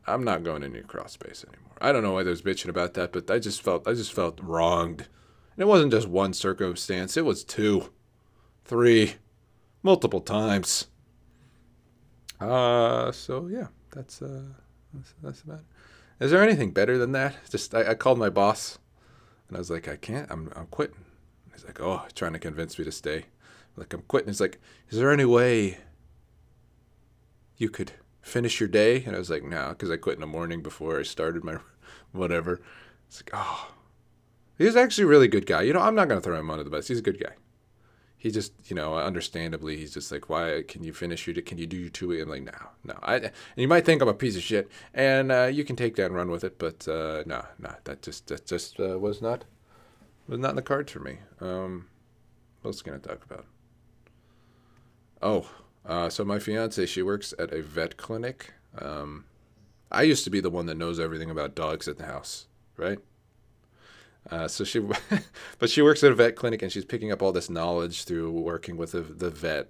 I'm 0.06 0.22
not 0.22 0.44
going 0.44 0.62
to 0.62 0.68
New 0.68 0.84
Cross 0.84 1.14
Space 1.14 1.44
anymore. 1.46 1.76
I 1.80 1.90
don't 1.90 2.04
know 2.04 2.12
why 2.12 2.22
there's 2.22 2.42
bitching 2.42 2.68
about 2.68 2.94
that, 2.94 3.12
but 3.12 3.28
I 3.28 3.40
just 3.40 3.62
felt 3.62 3.88
I 3.88 3.94
just 3.94 4.12
felt 4.12 4.38
wronged. 4.40 5.00
And 5.00 5.62
it 5.62 5.66
wasn't 5.66 5.92
just 5.92 6.06
one 6.06 6.32
circumstance; 6.32 7.16
it 7.16 7.24
was 7.24 7.42
two, 7.42 7.90
three, 8.64 9.16
multiple 9.82 10.20
times. 10.20 10.86
Uh, 12.40 13.10
so 13.10 13.48
yeah, 13.48 13.66
that's 13.92 14.22
uh, 14.22 14.42
that's, 14.94 15.14
that's 15.20 15.42
about 15.42 15.58
it. 15.58 16.24
Is 16.24 16.30
there 16.30 16.44
anything 16.44 16.70
better 16.70 16.96
than 16.96 17.10
that? 17.12 17.34
Just 17.50 17.74
I, 17.74 17.90
I 17.90 17.94
called 17.94 18.18
my 18.18 18.30
boss, 18.30 18.78
and 19.48 19.56
I 19.56 19.58
was 19.58 19.70
like, 19.70 19.88
I 19.88 19.96
can't. 19.96 20.30
I'm 20.30 20.52
I'm 20.56 20.66
quitting. 20.66 21.04
He's 21.52 21.64
like, 21.64 21.80
oh, 21.80 22.02
trying 22.14 22.34
to 22.34 22.38
convince 22.38 22.78
me 22.78 22.84
to 22.84 22.92
stay. 22.92 23.16
I'm 23.16 23.78
like 23.78 23.92
I'm 23.92 24.02
quitting. 24.02 24.28
He's 24.28 24.40
like, 24.40 24.60
is 24.90 24.98
there 24.98 25.10
any 25.12 25.24
way 25.24 25.78
you 27.56 27.68
could 27.68 27.92
finish 28.20 28.60
your 28.60 28.68
day? 28.68 29.04
And 29.04 29.14
I 29.14 29.18
was 29.18 29.30
like, 29.30 29.44
no, 29.44 29.70
because 29.70 29.90
I 29.90 29.96
quit 29.96 30.16
in 30.16 30.20
the 30.20 30.26
morning 30.26 30.62
before 30.62 30.98
I 30.98 31.02
started 31.04 31.44
my 31.44 31.58
whatever. 32.12 32.60
It's 33.08 33.22
like, 33.22 33.30
oh, 33.32 33.72
he's 34.58 34.76
actually 34.76 35.04
a 35.04 35.08
really 35.08 35.28
good 35.28 35.46
guy. 35.46 35.62
You 35.62 35.72
know, 35.72 35.80
I'm 35.80 35.94
not 35.94 36.08
gonna 36.08 36.20
throw 36.20 36.38
him 36.38 36.50
under 36.50 36.64
the 36.64 36.70
bus. 36.70 36.88
He's 36.88 36.98
a 36.98 37.02
good 37.02 37.20
guy 37.22 37.34
he 38.18 38.30
just 38.30 38.52
you 38.64 38.74
know 38.74 38.96
understandably 38.96 39.76
he's 39.76 39.92
just 39.94 40.10
like 40.10 40.28
why 40.28 40.62
can 40.66 40.82
you 40.82 40.92
finish 40.92 41.26
your 41.26 41.40
can 41.42 41.58
you 41.58 41.66
do 41.66 41.76
your 41.76 41.90
two 41.90 42.12
i'm 42.20 42.28
like 42.28 42.42
no 42.42 42.52
no 42.84 42.98
i 43.02 43.16
and 43.16 43.32
you 43.56 43.68
might 43.68 43.84
think 43.84 44.00
i'm 44.02 44.08
a 44.08 44.14
piece 44.14 44.36
of 44.36 44.42
shit 44.42 44.68
and 44.94 45.30
uh, 45.30 45.44
you 45.44 45.64
can 45.64 45.76
take 45.76 45.96
that 45.96 46.06
and 46.06 46.14
run 46.14 46.30
with 46.30 46.44
it 46.44 46.58
but 46.58 46.86
uh, 46.88 47.22
no 47.26 47.44
no 47.58 47.74
that 47.84 48.02
just 48.02 48.26
that 48.28 48.46
just 48.46 48.80
uh, 48.80 48.98
was 48.98 49.20
not 49.20 49.44
was 50.28 50.40
not 50.40 50.50
in 50.50 50.56
the 50.56 50.62
cards 50.62 50.92
for 50.92 51.00
me. 51.00 51.18
Um 51.40 51.86
what 52.62 52.70
else 52.70 52.82
talk 52.82 53.24
about? 53.24 53.46
Oh 55.22 55.48
uh, 55.84 56.08
so 56.08 56.24
my 56.24 56.38
fiance 56.38 56.84
she 56.86 57.02
works 57.02 57.32
at 57.38 57.52
a 57.52 57.62
vet 57.62 57.96
clinic. 57.96 58.52
Um 58.78 59.24
i 59.90 60.02
used 60.02 60.24
to 60.24 60.30
be 60.30 60.40
the 60.40 60.50
one 60.50 60.66
that 60.66 60.76
knows 60.76 60.98
everything 60.98 61.30
about 61.30 61.54
dogs 61.54 61.86
at 61.86 61.96
the 61.96 62.06
house 62.06 62.46
right 62.76 62.98
uh, 64.30 64.48
so 64.48 64.64
she, 64.64 64.80
but 65.58 65.70
she 65.70 65.82
works 65.82 66.02
at 66.02 66.12
a 66.12 66.14
vet 66.14 66.36
clinic 66.36 66.62
and 66.62 66.72
she's 66.72 66.84
picking 66.84 67.12
up 67.12 67.22
all 67.22 67.32
this 67.32 67.50
knowledge 67.50 68.04
through 68.04 68.30
working 68.30 68.76
with 68.76 68.92
the, 68.92 69.00
the 69.00 69.30
vet 69.30 69.68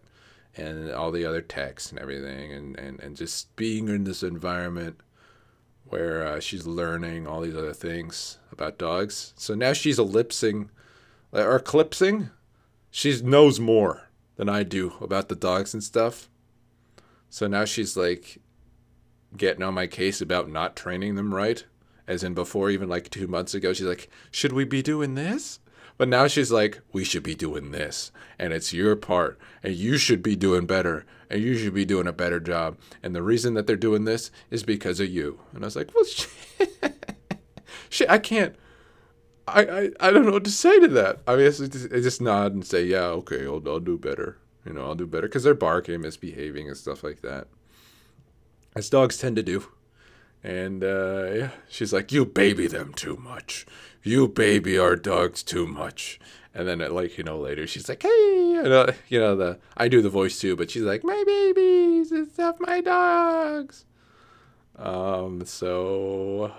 and 0.57 0.91
all 0.91 1.11
the 1.11 1.25
other 1.25 1.43
techs 1.43 1.91
and 1.91 1.99
everything, 1.99 2.53
and, 2.53 2.79
and, 2.79 2.99
and 3.01 3.17
just 3.17 3.55
being 3.57 3.89
in 3.89 4.05
this 4.05 4.23
environment 4.23 4.99
where 5.85 6.27
uh, 6.27 6.41
she's 6.41 6.67
learning 6.67 7.27
all 7.27 7.43
these 7.43 7.57
other 7.57 7.75
things 7.75 8.39
about 8.51 8.79
dogs. 8.79 9.35
So 9.37 9.55
now 9.55 9.73
she's 9.73 9.99
ellipsing 9.99 10.71
or 11.33 11.57
eclipsing. 11.57 12.31
She 12.91 13.21
knows 13.23 13.61
more 13.61 14.09
than 14.37 14.49
I 14.49 14.63
do 14.63 14.95
about 15.01 15.29
the 15.29 15.37
dogs 15.37 15.75
and 15.75 15.83
stuff. 15.85 16.29
So 17.29 17.47
now 17.47 17.65
she's 17.65 17.97
like 17.97 18.41
getting 19.37 19.63
on 19.63 19.75
my 19.75 19.87
case 19.87 20.21
about 20.21 20.49
not 20.49 20.77
training 20.77 21.17
them 21.17 21.35
right 21.35 21.65
as 22.07 22.23
in 22.23 22.35
before, 22.35 22.71
even 22.71 22.89
like 22.89 23.11
two 23.11 23.27
months 23.27 23.55
ago, 23.55 23.73
she's 23.73 23.87
like, 23.87 24.09
should 24.31 24.53
we 24.53 24.65
be 24.65 24.83
doing 24.83 25.15
this? 25.15 25.59
But 25.99 26.09
now 26.09 26.27
she's 26.27 26.53
like, 26.53 26.81
we 26.93 27.05
should 27.05 27.23
be 27.23 27.35
doing 27.35 27.71
this. 27.71 28.13
And 28.39 28.53
it's 28.53 28.73
your 28.73 28.97
part. 28.97 29.39
And 29.63 29.75
you 29.75 29.97
should 29.97 30.23
be 30.23 30.37
doing 30.37 30.67
better. 30.67 31.07
And 31.31 31.43
you 31.43 31.57
should 31.57 31.75
be 31.75 31.85
doing 31.85 32.07
a 32.07 32.13
better 32.13 32.39
job. 32.39 32.77
And 33.03 33.15
the 33.15 33.23
reason 33.23 33.55
that 33.55 33.67
they're 33.67 33.77
doing 33.77 34.05
this 34.05 34.31
is 34.51 34.63
because 34.63 35.01
of 35.01 35.09
you. 35.09 35.41
And 35.55 35.65
I 35.65 35.67
was 35.67 35.77
like, 35.77 35.91
well, 35.95 36.05
shit. 37.89 38.11
I 38.11 38.19
can't. 38.19 38.55
I, 39.49 39.63
I, 39.63 39.91
I 40.01 40.11
don't 40.11 40.27
know 40.27 40.33
what 40.33 40.45
to 40.45 40.51
say 40.51 40.79
to 40.81 40.89
that. 40.89 41.21
I 41.27 41.37
mean, 41.37 41.47
I 41.47 41.51
just, 41.51 41.93
I 41.93 42.01
just 42.01 42.21
nod 42.21 42.53
and 42.53 42.65
say, 42.65 42.85
yeah, 42.85 43.07
okay, 43.07 43.47
I'll, 43.47 43.63
I'll 43.67 43.81
do 43.81 43.97
better. 43.97 44.39
You 44.65 44.73
know, 44.73 44.85
I'll 44.85 44.95
do 44.95 45.07
better. 45.07 45.29
Because 45.29 45.45
they're 45.45 45.55
barking, 45.55 46.03
misbehaving, 46.03 46.69
and 46.69 46.77
stuff 46.77 47.03
like 47.03 47.23
that. 47.23 47.47
As 48.75 48.91
dogs 48.91 49.17
tend 49.17 49.37
to 49.37 49.43
do. 49.43 49.67
And 50.47 50.85
uh, 50.85 51.25
yeah, 51.33 51.51
she's 51.69 51.93
like, 51.93 52.13
"You 52.13 52.25
baby 52.25 52.69
them 52.69 52.95
too 52.95 53.17
much. 53.17 53.67
You 54.05 54.29
baby 54.29 54.79
our 54.79 54.95
dogs 54.95 55.43
too 55.43 55.67
much." 55.67 56.21
And 56.55 56.69
then, 56.69 56.79
like 56.79 57.19
you 57.19 57.25
know, 57.25 57.37
later 57.37 57.67
she's 57.67 57.89
like, 57.89 58.05
"Hey, 58.05 58.53
you 58.53 58.63
know, 58.63 58.87
you 59.09 59.19
know 59.19 59.35
the 59.35 59.59
I 59.77 59.89
do 59.89 60.01
the 60.01 60.09
voice 60.09 60.39
too, 60.39 60.55
but 60.55 60.71
she's 60.71 60.85
like, 60.85 61.03
my 61.03 61.21
babies 61.27 62.13
and 62.13 62.31
stuff, 62.31 62.61
my 62.61 62.81
dogs." 62.81 63.87
Um. 64.77 65.45
So, 65.45 66.53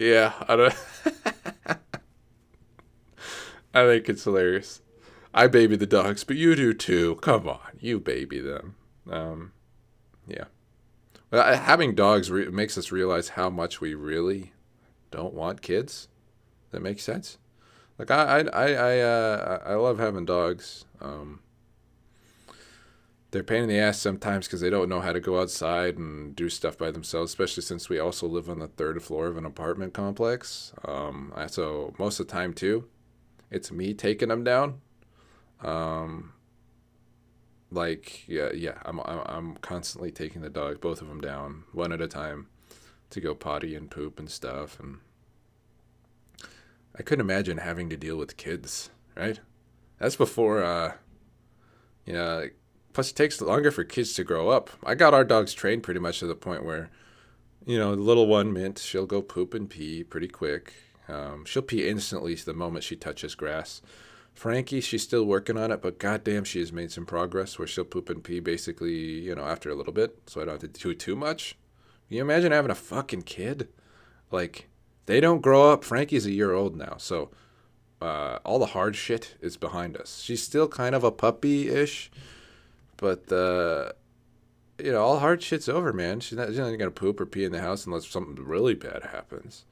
yeah, 0.00 0.32
I 0.48 0.56
don't. 0.56 0.74
I 3.72 3.84
think 3.84 4.08
it's 4.08 4.24
hilarious. 4.24 4.80
I 5.32 5.46
baby 5.46 5.76
the 5.76 5.86
dogs, 5.86 6.24
but 6.24 6.34
you 6.34 6.56
do 6.56 6.74
too. 6.74 7.14
Come 7.22 7.48
on, 7.48 7.78
you 7.78 8.00
baby 8.00 8.40
them. 8.40 8.74
Um, 9.08 9.52
yeah. 10.26 10.46
Having 11.32 11.94
dogs 11.94 12.30
re- 12.30 12.48
makes 12.48 12.78
us 12.78 12.92
realize 12.92 13.30
how 13.30 13.50
much 13.50 13.80
we 13.80 13.94
really 13.94 14.52
don't 15.10 15.34
want 15.34 15.62
kids. 15.62 16.08
That 16.70 16.82
makes 16.82 17.02
sense. 17.02 17.38
Like 17.98 18.10
I, 18.10 18.40
I, 18.40 18.40
I, 18.40 18.72
I, 18.72 18.98
uh, 19.00 19.62
I 19.66 19.74
love 19.74 19.98
having 19.98 20.24
dogs. 20.24 20.84
Um, 21.00 21.40
they're 23.30 23.42
pain 23.42 23.64
in 23.64 23.68
the 23.68 23.78
ass 23.78 23.98
sometimes 23.98 24.46
because 24.46 24.60
they 24.60 24.70
don't 24.70 24.88
know 24.88 25.00
how 25.00 25.12
to 25.12 25.20
go 25.20 25.40
outside 25.40 25.98
and 25.98 26.34
do 26.36 26.48
stuff 26.48 26.78
by 26.78 26.90
themselves. 26.90 27.32
Especially 27.32 27.62
since 27.62 27.88
we 27.88 27.98
also 27.98 28.26
live 28.26 28.48
on 28.48 28.60
the 28.60 28.68
third 28.68 29.02
floor 29.02 29.26
of 29.26 29.36
an 29.36 29.44
apartment 29.44 29.94
complex. 29.94 30.72
Um, 30.84 31.32
so 31.48 31.94
most 31.98 32.20
of 32.20 32.28
the 32.28 32.32
time 32.32 32.54
too, 32.54 32.88
it's 33.50 33.72
me 33.72 33.94
taking 33.94 34.28
them 34.28 34.44
down. 34.44 34.80
Um, 35.62 36.32
like 37.70 38.26
yeah 38.28 38.50
yeah 38.52 38.78
I'm, 38.84 39.00
I'm 39.00 39.22
i'm 39.26 39.56
constantly 39.56 40.10
taking 40.12 40.42
the 40.42 40.50
dog 40.50 40.80
both 40.80 41.02
of 41.02 41.08
them 41.08 41.20
down 41.20 41.64
one 41.72 41.92
at 41.92 42.00
a 42.00 42.08
time 42.08 42.46
to 43.10 43.20
go 43.20 43.34
potty 43.34 43.74
and 43.74 43.90
poop 43.90 44.18
and 44.18 44.30
stuff 44.30 44.78
and 44.78 44.98
i 46.96 47.02
couldn't 47.02 47.24
imagine 47.24 47.58
having 47.58 47.90
to 47.90 47.96
deal 47.96 48.16
with 48.16 48.36
kids 48.36 48.90
right? 49.16 49.40
That's 49.98 50.16
before 50.16 50.62
uh 50.62 50.92
you 52.04 52.12
know 52.12 52.48
plus 52.92 53.10
it 53.10 53.16
takes 53.16 53.40
longer 53.40 53.70
for 53.70 53.82
kids 53.82 54.12
to 54.14 54.24
grow 54.24 54.50
up. 54.50 54.70
I 54.84 54.94
got 54.94 55.14
our 55.14 55.24
dogs 55.24 55.52
trained 55.52 55.82
pretty 55.82 56.00
much 56.00 56.20
to 56.20 56.26
the 56.26 56.36
point 56.36 56.64
where 56.64 56.90
you 57.64 57.78
know 57.78 57.96
the 57.96 58.02
little 58.02 58.26
one 58.26 58.52
mint 58.52 58.78
she'll 58.78 59.06
go 59.06 59.22
poop 59.22 59.54
and 59.54 59.68
pee 59.68 60.04
pretty 60.04 60.28
quick. 60.28 60.74
Um, 61.08 61.44
she'll 61.44 61.62
pee 61.62 61.88
instantly 61.88 62.34
the 62.34 62.54
moment 62.54 62.84
she 62.84 62.96
touches 62.96 63.34
grass 63.34 63.80
Frankie, 64.36 64.82
she's 64.82 65.02
still 65.02 65.24
working 65.24 65.56
on 65.56 65.72
it, 65.72 65.80
but 65.80 65.98
goddamn, 65.98 66.44
she 66.44 66.60
has 66.60 66.70
made 66.70 66.92
some 66.92 67.06
progress 67.06 67.58
where 67.58 67.66
she'll 67.66 67.84
poop 67.84 68.10
and 68.10 68.22
pee 68.22 68.38
basically, 68.38 68.92
you 68.92 69.34
know, 69.34 69.44
after 69.44 69.70
a 69.70 69.74
little 69.74 69.94
bit, 69.94 70.18
so 70.26 70.40
I 70.40 70.44
don't 70.44 70.60
have 70.62 70.72
to 70.72 70.80
do 70.80 70.94
too 70.94 71.16
much. 71.16 71.56
Can 72.06 72.18
you 72.18 72.22
imagine 72.22 72.52
having 72.52 72.70
a 72.70 72.74
fucking 72.74 73.22
kid? 73.22 73.68
Like, 74.30 74.68
they 75.06 75.20
don't 75.20 75.40
grow 75.40 75.72
up. 75.72 75.84
Frankie's 75.84 76.26
a 76.26 76.32
year 76.32 76.52
old 76.52 76.76
now, 76.76 76.96
so 76.98 77.30
uh, 78.02 78.38
all 78.44 78.58
the 78.58 78.66
hard 78.66 78.94
shit 78.94 79.36
is 79.40 79.56
behind 79.56 79.96
us. 79.96 80.20
She's 80.20 80.42
still 80.42 80.68
kind 80.68 80.94
of 80.94 81.02
a 81.02 81.10
puppy 81.10 81.70
ish, 81.70 82.10
but 82.98 83.32
uh, 83.32 83.92
you 84.78 84.92
know, 84.92 85.02
all 85.02 85.18
hard 85.18 85.42
shit's 85.42 85.68
over, 85.68 85.94
man. 85.94 86.20
She's 86.20 86.36
not, 86.36 86.48
she's 86.48 86.58
not 86.58 86.76
gonna 86.76 86.90
poop 86.90 87.20
or 87.20 87.26
pee 87.26 87.44
in 87.44 87.52
the 87.52 87.62
house 87.62 87.86
unless 87.86 88.06
something 88.06 88.44
really 88.44 88.74
bad 88.74 89.04
happens. 89.04 89.64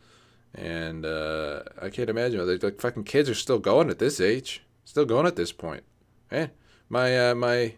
And 0.55 1.05
uh, 1.05 1.65
I 1.81 1.91
can't 1.91 2.11
imagine. 2.11 2.47
Like, 2.47 2.63
like 2.63 2.81
fucking 2.81 3.05
kids 3.05 3.29
are 3.29 3.35
still 3.35 3.59
going 3.59 3.91
at 3.91 3.99
this 3.99 4.21
age, 4.21 4.63
still 4.85 5.05
going 5.05 5.27
at 5.27 5.37
this 5.37 5.53
point. 5.53 5.83
Man, 6.31 6.51
my 6.89 7.31
uh, 7.31 7.35
my 7.35 7.75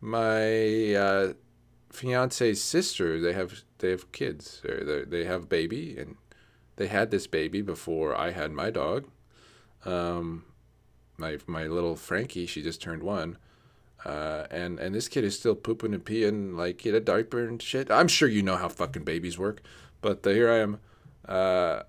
my 0.00 0.94
uh, 0.94 1.32
fiance's 1.90 2.62
sister, 2.62 3.20
they 3.20 3.32
have 3.32 3.62
they 3.78 3.90
have 3.90 4.12
kids. 4.12 4.62
They 4.64 5.04
they 5.04 5.24
have 5.24 5.44
a 5.44 5.46
baby, 5.46 5.98
and 5.98 6.16
they 6.76 6.86
had 6.86 7.10
this 7.10 7.26
baby 7.26 7.62
before 7.62 8.14
I 8.16 8.30
had 8.30 8.52
my 8.52 8.70
dog. 8.70 9.08
Um, 9.84 10.44
my 11.16 11.38
my 11.46 11.66
little 11.66 11.96
Frankie, 11.96 12.46
she 12.46 12.62
just 12.62 12.80
turned 12.80 13.02
one. 13.02 13.38
Uh, 14.04 14.46
and 14.52 14.78
and 14.78 14.94
this 14.94 15.08
kid 15.08 15.24
is 15.24 15.36
still 15.36 15.56
pooping 15.56 15.92
and 15.92 16.04
peeing 16.04 16.56
like 16.56 16.86
in 16.86 16.94
a 16.94 17.00
diaper 17.00 17.46
and 17.46 17.60
shit. 17.60 17.90
I'm 17.90 18.06
sure 18.06 18.28
you 18.28 18.42
know 18.42 18.56
how 18.56 18.68
fucking 18.68 19.02
babies 19.02 19.36
work, 19.36 19.60
but 20.00 20.24
uh, 20.24 20.30
here 20.30 20.50
I 20.50 20.58
am 20.58 20.78
uh, 21.28 21.82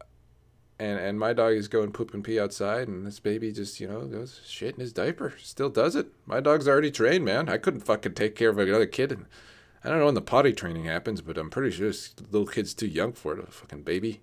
and 0.78 1.00
and 1.00 1.20
my 1.20 1.34
dog 1.34 1.54
is 1.54 1.68
going 1.68 1.92
poop 1.92 2.14
and 2.14 2.24
pee 2.24 2.40
outside, 2.40 2.88
and 2.88 3.06
this 3.06 3.20
baby 3.20 3.52
just 3.52 3.80
you 3.80 3.88
know 3.88 4.06
goes 4.06 4.42
shit 4.46 4.76
in 4.76 4.82
his 4.82 4.94
diaper. 4.94 5.34
Still 5.42 5.70
does 5.70 5.96
it. 5.96 6.08
My 6.26 6.40
dog's 6.40 6.68
already 6.68 6.92
trained, 6.92 7.26
man. 7.26 7.50
I 7.50 7.58
couldn't 7.58 7.82
fucking 7.82 8.14
take 8.14 8.36
care 8.36 8.50
of 8.50 8.58
another 8.58 8.86
kid. 8.86 9.12
And 9.12 9.26
I 9.84 9.90
don't 9.90 10.00
know 10.00 10.06
when 10.06 10.16
the 10.16 10.22
potty 10.22 10.54
training 10.54 10.86
happens, 10.86 11.22
but 11.22 11.38
I'm 11.38 11.50
pretty 11.50 11.72
sure 11.72 11.88
this 11.88 12.14
little 12.32 12.48
kid's 12.48 12.74
too 12.74 12.88
young 12.88 13.14
for 13.14 13.38
it. 13.38 13.48
A 13.48 13.52
fucking 13.52 13.84
baby, 13.84 14.22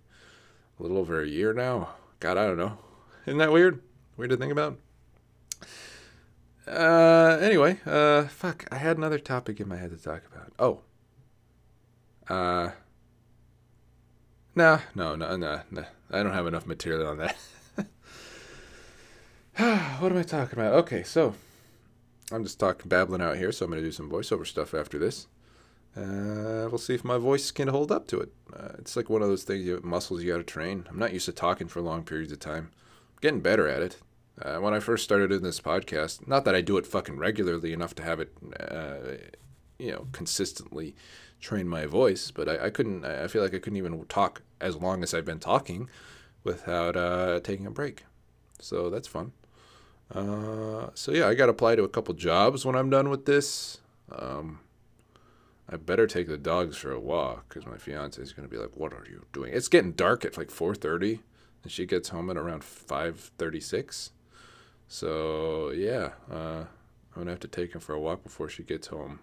a 0.78 0.82
little 0.82 0.98
over 0.98 1.20
a 1.20 1.28
year 1.28 1.52
now. 1.52 1.90
God, 2.20 2.36
I 2.36 2.46
don't 2.46 2.58
know. 2.58 2.78
Isn't 3.26 3.38
that 3.38 3.52
weird? 3.52 3.82
Weird 4.16 4.30
to 4.30 4.36
think 4.36 4.52
about. 4.52 4.78
Uh, 6.66 7.38
anyway, 7.40 7.78
uh, 7.86 8.24
fuck, 8.24 8.66
I 8.72 8.76
had 8.76 8.96
another 8.96 9.18
topic 9.18 9.60
in 9.60 9.68
my 9.68 9.76
head 9.76 9.90
to 9.90 10.02
talk 10.02 10.22
about. 10.32 10.52
Oh. 10.58 10.80
Uh. 12.34 12.70
Nah, 14.56 14.80
no, 14.94 15.14
no, 15.14 15.36
no, 15.36 15.60
no. 15.70 15.84
I 16.10 16.22
don't 16.22 16.32
have 16.32 16.46
enough 16.46 16.66
material 16.66 17.08
on 17.08 17.18
that. 17.18 17.36
what 20.00 20.10
am 20.10 20.16
I 20.16 20.22
talking 20.22 20.58
about? 20.58 20.72
Okay, 20.72 21.02
so 21.02 21.34
I'm 22.32 22.42
just 22.42 22.58
talking 22.58 22.88
babbling 22.88 23.20
out 23.20 23.36
here, 23.36 23.52
so 23.52 23.66
I'm 23.66 23.70
going 23.70 23.82
to 23.82 23.86
do 23.86 23.92
some 23.92 24.10
voiceover 24.10 24.46
stuff 24.46 24.72
after 24.72 24.98
this. 24.98 25.26
Uh, 25.94 26.68
we'll 26.70 26.78
see 26.78 26.94
if 26.94 27.04
my 27.04 27.18
voice 27.18 27.50
can 27.50 27.68
hold 27.68 27.92
up 27.92 28.06
to 28.06 28.18
it. 28.18 28.32
Uh, 28.50 28.72
it's 28.78 28.96
like 28.96 29.10
one 29.10 29.20
of 29.20 29.28
those 29.28 29.44
things, 29.44 29.66
you 29.66 29.72
have 29.72 29.84
muscles 29.84 30.22
you 30.22 30.32
got 30.32 30.38
to 30.38 30.42
train. 30.42 30.86
I'm 30.88 30.98
not 30.98 31.12
used 31.12 31.26
to 31.26 31.32
talking 31.32 31.68
for 31.68 31.82
long 31.82 32.02
periods 32.02 32.32
of 32.32 32.40
time. 32.40 32.70
I'm 32.72 33.20
getting 33.20 33.40
better 33.40 33.68
at 33.68 33.82
it. 33.82 33.98
Uh, 34.40 34.56
when 34.56 34.72
I 34.72 34.80
first 34.80 35.04
started 35.04 35.32
in 35.32 35.42
this 35.42 35.60
podcast, 35.60 36.26
not 36.26 36.46
that 36.46 36.54
I 36.54 36.62
do 36.62 36.78
it 36.78 36.86
fucking 36.86 37.18
regularly 37.18 37.74
enough 37.74 37.94
to 37.96 38.02
have 38.02 38.20
it, 38.20 38.32
uh, 38.58 39.18
you 39.78 39.92
know, 39.92 40.06
consistently 40.12 40.94
train 41.40 41.68
my 41.68 41.86
voice, 41.86 42.30
but 42.30 42.48
I, 42.48 42.66
I, 42.66 42.70
couldn't. 42.70 43.04
I 43.04 43.26
feel 43.28 43.42
like 43.42 43.54
I 43.54 43.58
couldn't 43.58 43.76
even 43.76 44.04
talk 44.06 44.42
as 44.60 44.76
long 44.76 45.02
as 45.02 45.14
I've 45.14 45.24
been 45.24 45.38
talking 45.38 45.88
without 46.44 46.96
uh, 46.96 47.40
taking 47.40 47.66
a 47.66 47.70
break. 47.70 48.04
So 48.58 48.90
that's 48.90 49.08
fun. 49.08 49.32
Uh, 50.12 50.88
so 50.94 51.12
yeah, 51.12 51.28
I 51.28 51.34
got 51.34 51.46
to 51.46 51.52
apply 51.52 51.76
to 51.76 51.82
a 51.82 51.88
couple 51.88 52.14
jobs 52.14 52.64
when 52.64 52.76
I'm 52.76 52.90
done 52.90 53.10
with 53.10 53.26
this. 53.26 53.78
Um, 54.10 54.60
I 55.68 55.76
better 55.76 56.06
take 56.06 56.28
the 56.28 56.38
dogs 56.38 56.76
for 56.76 56.92
a 56.92 57.00
walk 57.00 57.48
because 57.48 57.66
my 57.66 57.76
fiance 57.76 58.22
is 58.22 58.32
going 58.32 58.48
to 58.48 58.54
be 58.54 58.60
like, 58.60 58.76
"What 58.76 58.92
are 58.92 59.04
you 59.08 59.26
doing?" 59.32 59.52
It's 59.52 59.68
getting 59.68 59.92
dark 59.92 60.24
at 60.24 60.38
like 60.38 60.50
4:30, 60.50 61.20
and 61.64 61.72
she 61.72 61.86
gets 61.86 62.10
home 62.10 62.30
at 62.30 62.36
around 62.36 62.62
5:36. 62.62 64.10
So 64.88 65.70
yeah, 65.70 66.10
uh, 66.30 66.64
I'm 67.14 67.22
gonna 67.22 67.30
have 67.30 67.40
to 67.40 67.48
take 67.48 67.74
him 67.74 67.80
for 67.80 67.94
a 67.94 68.00
walk 68.00 68.22
before 68.22 68.48
she 68.48 68.62
gets 68.62 68.86
home. 68.88 69.18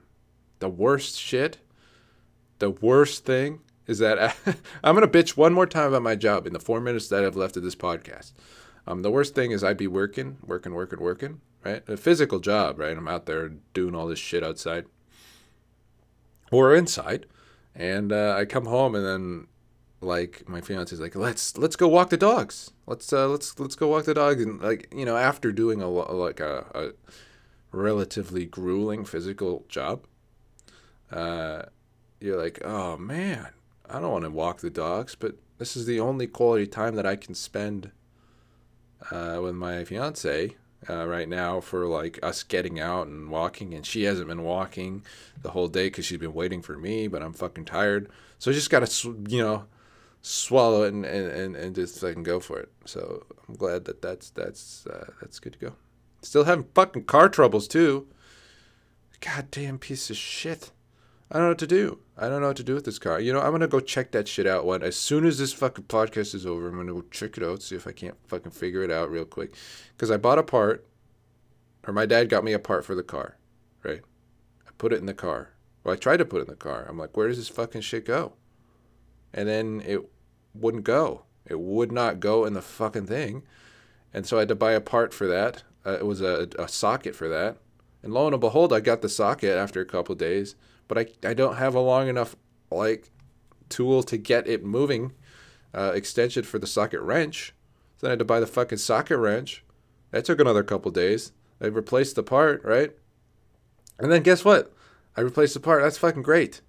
The 0.64 0.70
worst 0.70 1.20
shit, 1.20 1.58
the 2.60 2.70
worst 2.70 3.26
thing 3.26 3.60
is 3.86 4.00
that 4.00 4.18
I, 4.18 4.34
I'm 4.82 4.96
gonna 4.96 5.10
bitch 5.10 5.36
one 5.36 5.52
more 5.52 5.66
time 5.68 5.88
about 5.88 6.04
my 6.04 6.16
job 6.16 6.48
in 6.48 6.54
the 6.54 6.60
four 6.62 6.80
minutes 6.80 7.10
that 7.10 7.26
I've 7.26 7.36
left 7.36 7.58
of 7.58 7.64
this 7.64 7.76
podcast. 7.76 8.32
Um, 8.88 9.02
the 9.02 9.12
worst 9.12 9.36
thing 9.36 9.52
is 9.52 9.62
I'd 9.62 9.76
be 9.76 9.88
working, 9.88 10.38
working, 10.42 10.74
working, 10.74 11.02
working, 11.02 11.42
right? 11.66 11.84
A 11.90 11.98
physical 11.98 12.40
job, 12.40 12.80
right? 12.80 12.96
I'm 12.96 13.10
out 13.10 13.26
there 13.26 13.50
doing 13.74 13.94
all 13.94 14.08
this 14.08 14.20
shit 14.20 14.42
outside 14.42 14.86
or 16.50 16.74
inside, 16.74 17.26
and 17.76 18.14
uh, 18.14 18.34
I 18.38 18.46
come 18.46 18.68
home 18.68 18.96
and 18.96 19.06
then 19.06 19.48
like 20.00 20.48
my 20.48 20.62
fiance's 20.62 21.02
like 21.02 21.14
let's 21.14 21.58
let's 21.58 21.76
go 21.76 21.90
walk 21.90 22.10
the 22.10 22.16
dogs 22.16 22.72
let's 22.88 23.12
uh 23.12 23.28
let's 23.28 23.60
let's 23.60 23.76
go 23.76 23.90
walk 23.90 24.06
the 24.06 24.14
dogs 24.14 24.42
and 24.42 24.62
like 24.62 24.88
you 24.96 25.04
know 25.04 25.18
after 25.18 25.52
doing 25.52 25.82
a 25.82 25.90
like 25.90 26.40
a, 26.40 26.66
a 26.74 26.92
relatively 27.78 28.46
grueling 28.46 29.04
physical 29.04 29.66
job 29.68 30.06
uh 31.14 31.64
you're 32.20 32.42
like 32.42 32.60
oh 32.64 32.98
man 32.98 33.48
i 33.90 34.00
don't 34.00 34.12
want 34.12 34.24
to 34.24 34.30
walk 34.30 34.60
the 34.62 34.70
dogs 34.70 35.16
but 35.16 35.36
this 35.58 35.78
is 35.78 35.86
the 35.86 36.00
only 36.00 36.28
quality 36.28 36.68
time 36.68 36.96
that 36.96 37.06
i 37.06 37.16
can 37.16 37.36
spend 37.36 37.92
uh, 39.12 39.40
with 39.42 39.56
my 39.56 39.84
fiance 39.84 40.56
uh, 40.90 41.08
right 41.08 41.30
now 41.30 41.60
for 41.60 41.86
like 41.88 42.20
us 42.24 42.44
getting 42.44 42.80
out 42.80 43.08
and 43.08 43.30
walking. 43.30 43.74
And 43.74 43.86
she 43.86 44.04
hasn't 44.04 44.28
been 44.28 44.44
walking 44.44 45.04
the 45.42 45.52
whole 45.52 45.68
day 45.68 45.88
because 45.88 46.06
she's 46.06 46.20
been 46.20 46.34
waiting 46.34 46.62
for 46.62 46.78
me 46.78 47.08
but 47.08 47.22
i'm 47.22 47.34
fucking 47.34 47.66
tired. 47.66 48.10
So 48.40 48.52
i 48.52 48.54
just 48.54 48.70
gotta 48.70 48.92
you 49.30 49.42
know 49.42 49.66
swallow 50.22 50.84
it 50.84 50.94
and, 50.94 51.06
and, 51.06 51.56
and 51.56 51.76
just 51.76 52.00
fucking 52.00 52.24
go 52.24 52.40
for 52.40 52.60
it. 52.60 52.70
So 52.86 53.26
i'm 53.48 53.56
glad 53.56 53.86
that 53.86 54.02
that's 54.02 54.30
that's 54.32 54.86
uh, 54.88 55.12
that's 55.22 55.40
good 55.40 55.54
to 55.54 55.60
go. 55.60 55.74
Still 56.22 56.46
having 56.46 56.68
fucking 56.74 57.06
car 57.06 57.30
troubles 57.30 57.68
too. 57.68 58.08
Goddamn 59.20 59.80
piece 59.80 60.10
of 60.10 60.18
shit 60.18 60.72
I 61.32 61.38
don't 61.38 61.46
know 61.46 61.50
what 61.50 61.60
to 61.60 61.68
do. 61.68 62.00
I 62.18 62.30
don't 62.30 62.42
know 62.42 62.48
what 62.48 62.58
to 62.58 62.64
do 62.64 62.76
with 62.76 62.86
this 62.86 63.00
car. 63.00 63.20
You 63.20 63.34
know, 63.34 63.42
I'm 63.42 63.52
gonna 63.52 63.68
go 63.68 63.80
check 63.80 64.12
that 64.12 64.28
shit 64.28 64.46
out. 64.46 64.66
When 64.66 64.84
as 64.84 64.96
soon 64.96 65.26
as 65.26 65.38
this 65.38 65.54
fucking 65.54 65.86
podcast 65.86 66.36
is 66.36 66.46
over, 66.46 66.68
I'm 66.68 66.76
gonna 66.76 66.94
go 66.94 67.06
check 67.10 67.38
it 67.38 67.44
out, 67.44 67.64
see 67.64 67.76
if 67.76 67.88
I 67.88 67.92
can't 67.92 68.18
fucking 68.28 68.52
figure 68.52 68.84
it 68.84 68.92
out 68.92 69.10
real 69.10 69.26
quick. 69.26 69.56
Because 69.96 70.12
I 70.12 70.18
bought 70.18 70.38
a 70.38 70.44
part, 70.44 70.86
or 71.88 71.94
my 71.94 72.06
dad 72.06 72.30
got 72.30 72.44
me 72.44 72.54
a 72.54 72.60
part 72.60 72.86
for 72.86 72.94
the 72.94 73.04
car, 73.04 73.38
right? 73.84 74.02
I 74.68 74.72
put 74.78 74.94
it 74.94 75.00
in 75.00 75.06
the 75.06 75.14
car. 75.14 75.50
Well, 75.84 75.94
I 75.94 75.98
tried 75.98 76.18
to 76.18 76.26
put 76.26 76.40
it 76.40 76.48
in 76.48 76.52
the 76.52 76.56
car. 76.56 76.86
I'm 76.88 76.98
like, 76.98 77.18
where 77.18 77.28
does 77.28 77.38
this 77.38 77.50
fucking 77.50 77.82
shit 77.82 78.06
go? 78.06 78.34
And 79.34 79.50
then 79.50 79.82
it 79.86 80.02
wouldn't 80.54 80.84
go. 80.84 81.24
It 81.46 81.60
would 81.60 81.92
not 81.92 82.20
go 82.20 82.46
in 82.46 82.54
the 82.54 82.62
fucking 82.62 83.08
thing. 83.08 83.44
And 84.14 84.26
so 84.26 84.38
I 84.38 84.42
had 84.42 84.50
to 84.50 84.56
buy 84.56 84.74
a 84.74 84.82
part 84.82 85.14
for 85.14 85.28
that. 85.28 85.64
Uh, 85.86 85.98
it 85.98 86.06
was 86.06 86.22
a, 86.22 86.48
a 86.60 86.68
socket 86.68 87.16
for 87.16 87.28
that. 87.28 87.58
And 88.02 88.14
lo 88.14 88.28
and 88.28 88.40
behold, 88.40 88.72
I 88.72 88.80
got 88.80 89.02
the 89.02 89.10
socket 89.10 89.58
after 89.58 89.82
a 89.82 89.86
couple 89.86 90.16
days 90.16 90.56
but 90.88 90.98
I, 90.98 91.08
I 91.28 91.34
don't 91.34 91.58
have 91.58 91.76
a 91.76 91.80
long 91.80 92.08
enough 92.08 92.36
like 92.72 93.12
tool 93.70 94.04
to 94.04 94.18
get 94.18 94.48
it 94.48 94.64
moving 94.64 95.14
uh, 95.74 95.92
extension 95.94 96.44
for 96.44 96.60
the 96.60 96.68
socket 96.68 97.02
wrench. 97.02 97.54
So 97.98 98.08
then 98.08 98.10
I 98.10 98.14
had 98.14 98.20
to 98.20 98.26
buy 98.26 98.40
the 98.40 98.48
fucking 98.48 98.78
socket 98.78 99.18
wrench. 99.18 99.64
That 100.12 100.26
took 100.26 100.40
another 100.40 100.64
couple 100.64 100.92
days. 100.92 101.32
I 101.62 101.68
replaced 101.68 102.16
the 102.16 102.24
part, 102.24 102.64
right? 102.64 102.92
And 104.00 104.12
then 104.12 104.22
guess 104.22 104.44
what? 104.44 104.74
I 105.16 105.22
replaced 105.22 105.54
the 105.54 105.60
part. 105.60 105.82
That's 105.82 105.98
fucking 105.98 106.24
great. 106.24 106.62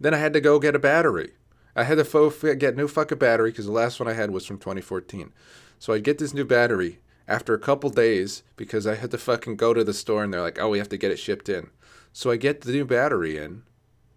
Then 0.00 0.14
I 0.14 0.18
had 0.18 0.32
to 0.34 0.40
go 0.40 0.58
get 0.58 0.76
a 0.76 0.78
battery. 0.78 1.32
I 1.74 1.84
had 1.84 1.98
to 1.98 2.04
fo- 2.04 2.30
get 2.54 2.76
new 2.76 2.88
fucking 2.88 3.18
battery 3.18 3.50
because 3.50 3.66
the 3.66 3.72
last 3.72 4.00
one 4.00 4.08
I 4.08 4.12
had 4.12 4.30
was 4.30 4.46
from 4.46 4.58
2014. 4.58 5.32
So 5.78 5.92
I 5.92 5.98
get 5.98 6.18
this 6.18 6.34
new 6.34 6.44
battery 6.44 7.00
after 7.26 7.54
a 7.54 7.58
couple 7.58 7.90
days 7.90 8.42
because 8.56 8.86
I 8.86 8.94
had 8.94 9.10
to 9.10 9.18
fucking 9.18 9.56
go 9.56 9.74
to 9.74 9.84
the 9.84 9.94
store 9.94 10.24
and 10.24 10.32
they're 10.32 10.40
like, 10.40 10.58
oh, 10.58 10.70
we 10.70 10.78
have 10.78 10.88
to 10.88 10.96
get 10.96 11.10
it 11.10 11.18
shipped 11.18 11.48
in. 11.48 11.70
So 12.18 12.32
I 12.32 12.36
get 12.36 12.62
the 12.62 12.72
new 12.72 12.84
battery 12.84 13.36
in. 13.36 13.62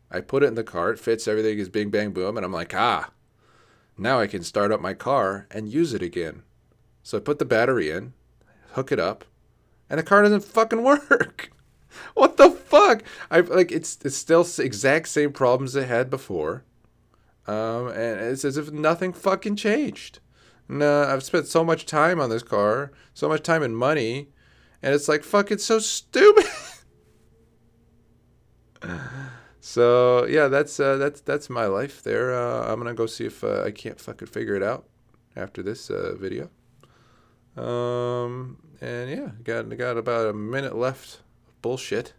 I 0.10 0.22
put 0.22 0.42
it 0.42 0.48
in 0.48 0.56
the 0.56 0.64
car. 0.64 0.90
It 0.90 0.98
fits 0.98 1.28
everything 1.28 1.60
is 1.60 1.70
bing 1.70 1.92
bang 1.92 2.10
boom. 2.10 2.36
And 2.36 2.44
I'm 2.44 2.52
like, 2.52 2.74
ah, 2.74 3.12
now 3.96 4.20
I 4.20 4.26
can 4.26 4.42
start 4.42 4.72
up 4.72 4.82
my 4.82 4.96
car 4.96 5.46
and 5.52 5.72
use 5.72 5.94
it 5.94 6.02
again. 6.02 6.42
So 7.04 7.20
I 7.20 7.22
put 7.22 7.38
the 7.38 7.46
battery 7.46 7.92
in, 7.92 8.14
hook 8.72 8.92
it 8.92 9.00
up, 9.00 9.24
and 9.88 10.00
the 10.00 10.04
car 10.04 10.24
doesn't 10.24 10.44
fucking 10.44 10.82
work. 10.82 11.52
what 12.16 12.38
the 12.38 12.50
fuck? 12.50 13.04
I 13.30 13.42
like 13.42 13.72
it's 13.72 14.00
it's 14.04 14.18
still 14.18 14.48
exact 14.58 15.08
same 15.08 15.32
problems 15.32 15.76
it 15.76 15.88
had 15.88 16.10
before, 16.10 16.64
um, 17.46 17.90
and 17.90 18.20
it's 18.20 18.44
as 18.44 18.58
if 18.58 18.72
nothing 18.72 19.14
fucking 19.14 19.58
changed. 19.58 20.18
No, 20.68 21.04
I've 21.04 21.22
spent 21.22 21.46
so 21.46 21.64
much 21.64 21.86
time 21.86 22.20
on 22.20 22.32
this 22.32 22.42
car, 22.42 22.92
so 23.14 23.30
much 23.30 23.44
time 23.44 23.62
and 23.62 23.78
money, 23.78 24.30
and 24.82 24.96
it's 24.96 25.08
like 25.08 25.24
fuck, 25.24 25.52
it's 25.52 25.66
so 25.66 25.78
stupid. 25.78 26.46
so 29.62 30.26
yeah, 30.26 30.48
that's 30.48 30.80
uh, 30.80 30.98
that's 30.98 31.22
that's 31.22 31.50
my 31.50 31.68
life 31.68 32.02
there. 32.02 32.34
Uh, 32.34 32.66
I'm 32.66 32.80
gonna 32.80 32.96
go 32.96 33.06
see 33.06 33.26
if 33.26 33.44
uh, 33.44 33.64
I 33.64 33.70
can't 33.70 34.00
fucking 34.00 34.28
figure 34.28 34.56
it 34.56 34.64
out 34.64 34.86
after 35.36 35.62
this 35.62 35.92
uh, 35.92 36.16
video. 36.20 36.50
Um, 37.56 38.58
and 38.82 39.10
yeah, 39.12 39.30
got 39.44 39.70
got 39.78 39.98
about 39.98 40.28
a 40.28 40.34
minute 40.34 40.76
left. 40.76 41.22
Of 41.48 41.62
bullshit. 41.62 42.14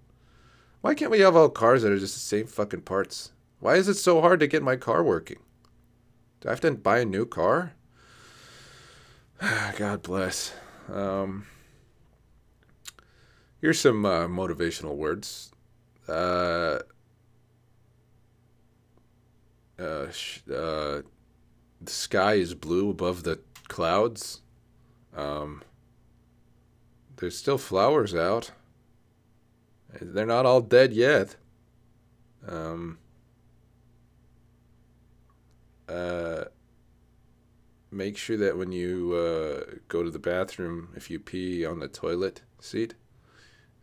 Why 0.82 0.94
can't 0.94 1.10
we 1.10 1.20
have 1.20 1.34
all 1.34 1.48
cars 1.48 1.82
that 1.82 1.92
are 1.92 1.98
just 1.98 2.14
the 2.14 2.20
same 2.20 2.46
fucking 2.46 2.82
parts? 2.82 3.32
Why 3.58 3.74
is 3.74 3.88
it 3.88 3.94
so 3.94 4.20
hard 4.20 4.38
to 4.40 4.46
get 4.46 4.62
my 4.62 4.76
car 4.76 5.02
working? 5.02 5.38
Do 6.40 6.48
I 6.48 6.52
have 6.52 6.60
to 6.60 6.70
buy 6.72 7.00
a 7.00 7.04
new 7.04 7.26
car? 7.26 7.74
God 9.76 10.02
bless. 10.02 10.52
Um, 10.92 11.46
here's 13.60 13.80
some 13.80 14.04
uh, 14.04 14.26
motivational 14.26 14.96
words 14.96 15.52
uh, 16.08 16.80
uh, 19.82 20.06
uh, 20.52 21.02
the 21.80 21.90
sky 21.90 22.34
is 22.34 22.54
blue 22.54 22.90
above 22.90 23.24
the 23.24 23.40
clouds. 23.68 24.40
Um, 25.16 25.62
there's 27.16 27.36
still 27.36 27.58
flowers 27.58 28.14
out. 28.14 28.52
They're 30.00 30.26
not 30.26 30.46
all 30.46 30.60
dead 30.60 30.92
yet. 30.92 31.36
Um, 32.46 32.98
uh, 35.88 36.44
make 37.90 38.16
sure 38.16 38.36
that 38.38 38.56
when 38.56 38.72
you 38.72 39.12
uh, 39.14 39.76
go 39.88 40.02
to 40.02 40.10
the 40.10 40.18
bathroom, 40.18 40.88
if 40.96 41.10
you 41.10 41.18
pee 41.18 41.64
on 41.66 41.80
the 41.80 41.88
toilet 41.88 42.42
seat, 42.58 42.94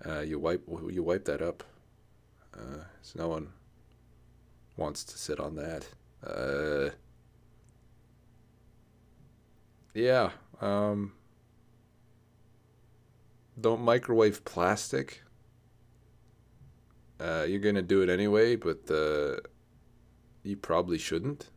uh, 0.06 0.22
you 0.22 0.40
wipe 0.40 0.64
you 0.68 1.04
wipe 1.04 1.26
that 1.26 1.42
up. 1.42 1.64
Uh, 2.54 2.84
so 3.02 3.20
no 3.20 3.28
one 3.28 3.50
wants 4.80 5.04
to 5.04 5.18
sit 5.18 5.40
on 5.40 5.56
that. 5.56 5.88
Uh, 6.26 6.90
yeah. 9.94 10.32
Um, 10.62 11.14
don't 13.60 13.82
microwave 13.82 14.46
plastic. 14.46 15.22
Uh, 17.20 17.46
you're 17.48 17.60
gonna 17.60 17.82
do 17.82 18.02
it 18.02 18.10
anyway, 18.10 18.56
but 18.56 18.90
uh, 18.90 19.38
you 20.44 20.56
probably 20.56 20.98
shouldn't. 20.98 21.50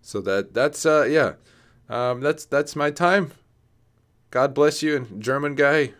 So 0.00 0.22
that 0.22 0.54
that's 0.54 0.86
uh 0.86 1.04
yeah, 1.04 1.34
um, 1.88 2.20
that's 2.20 2.46
that's 2.46 2.74
my 2.74 2.90
time. 2.90 3.32
God 4.30 4.54
bless 4.54 4.82
you, 4.82 4.96
and 4.96 5.22
German 5.22 5.54
guy. 5.54 5.92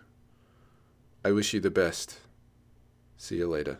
I 1.22 1.32
wish 1.32 1.52
you 1.52 1.60
the 1.60 1.70
best. 1.70 2.18
See 3.18 3.36
you 3.36 3.48
later. 3.48 3.78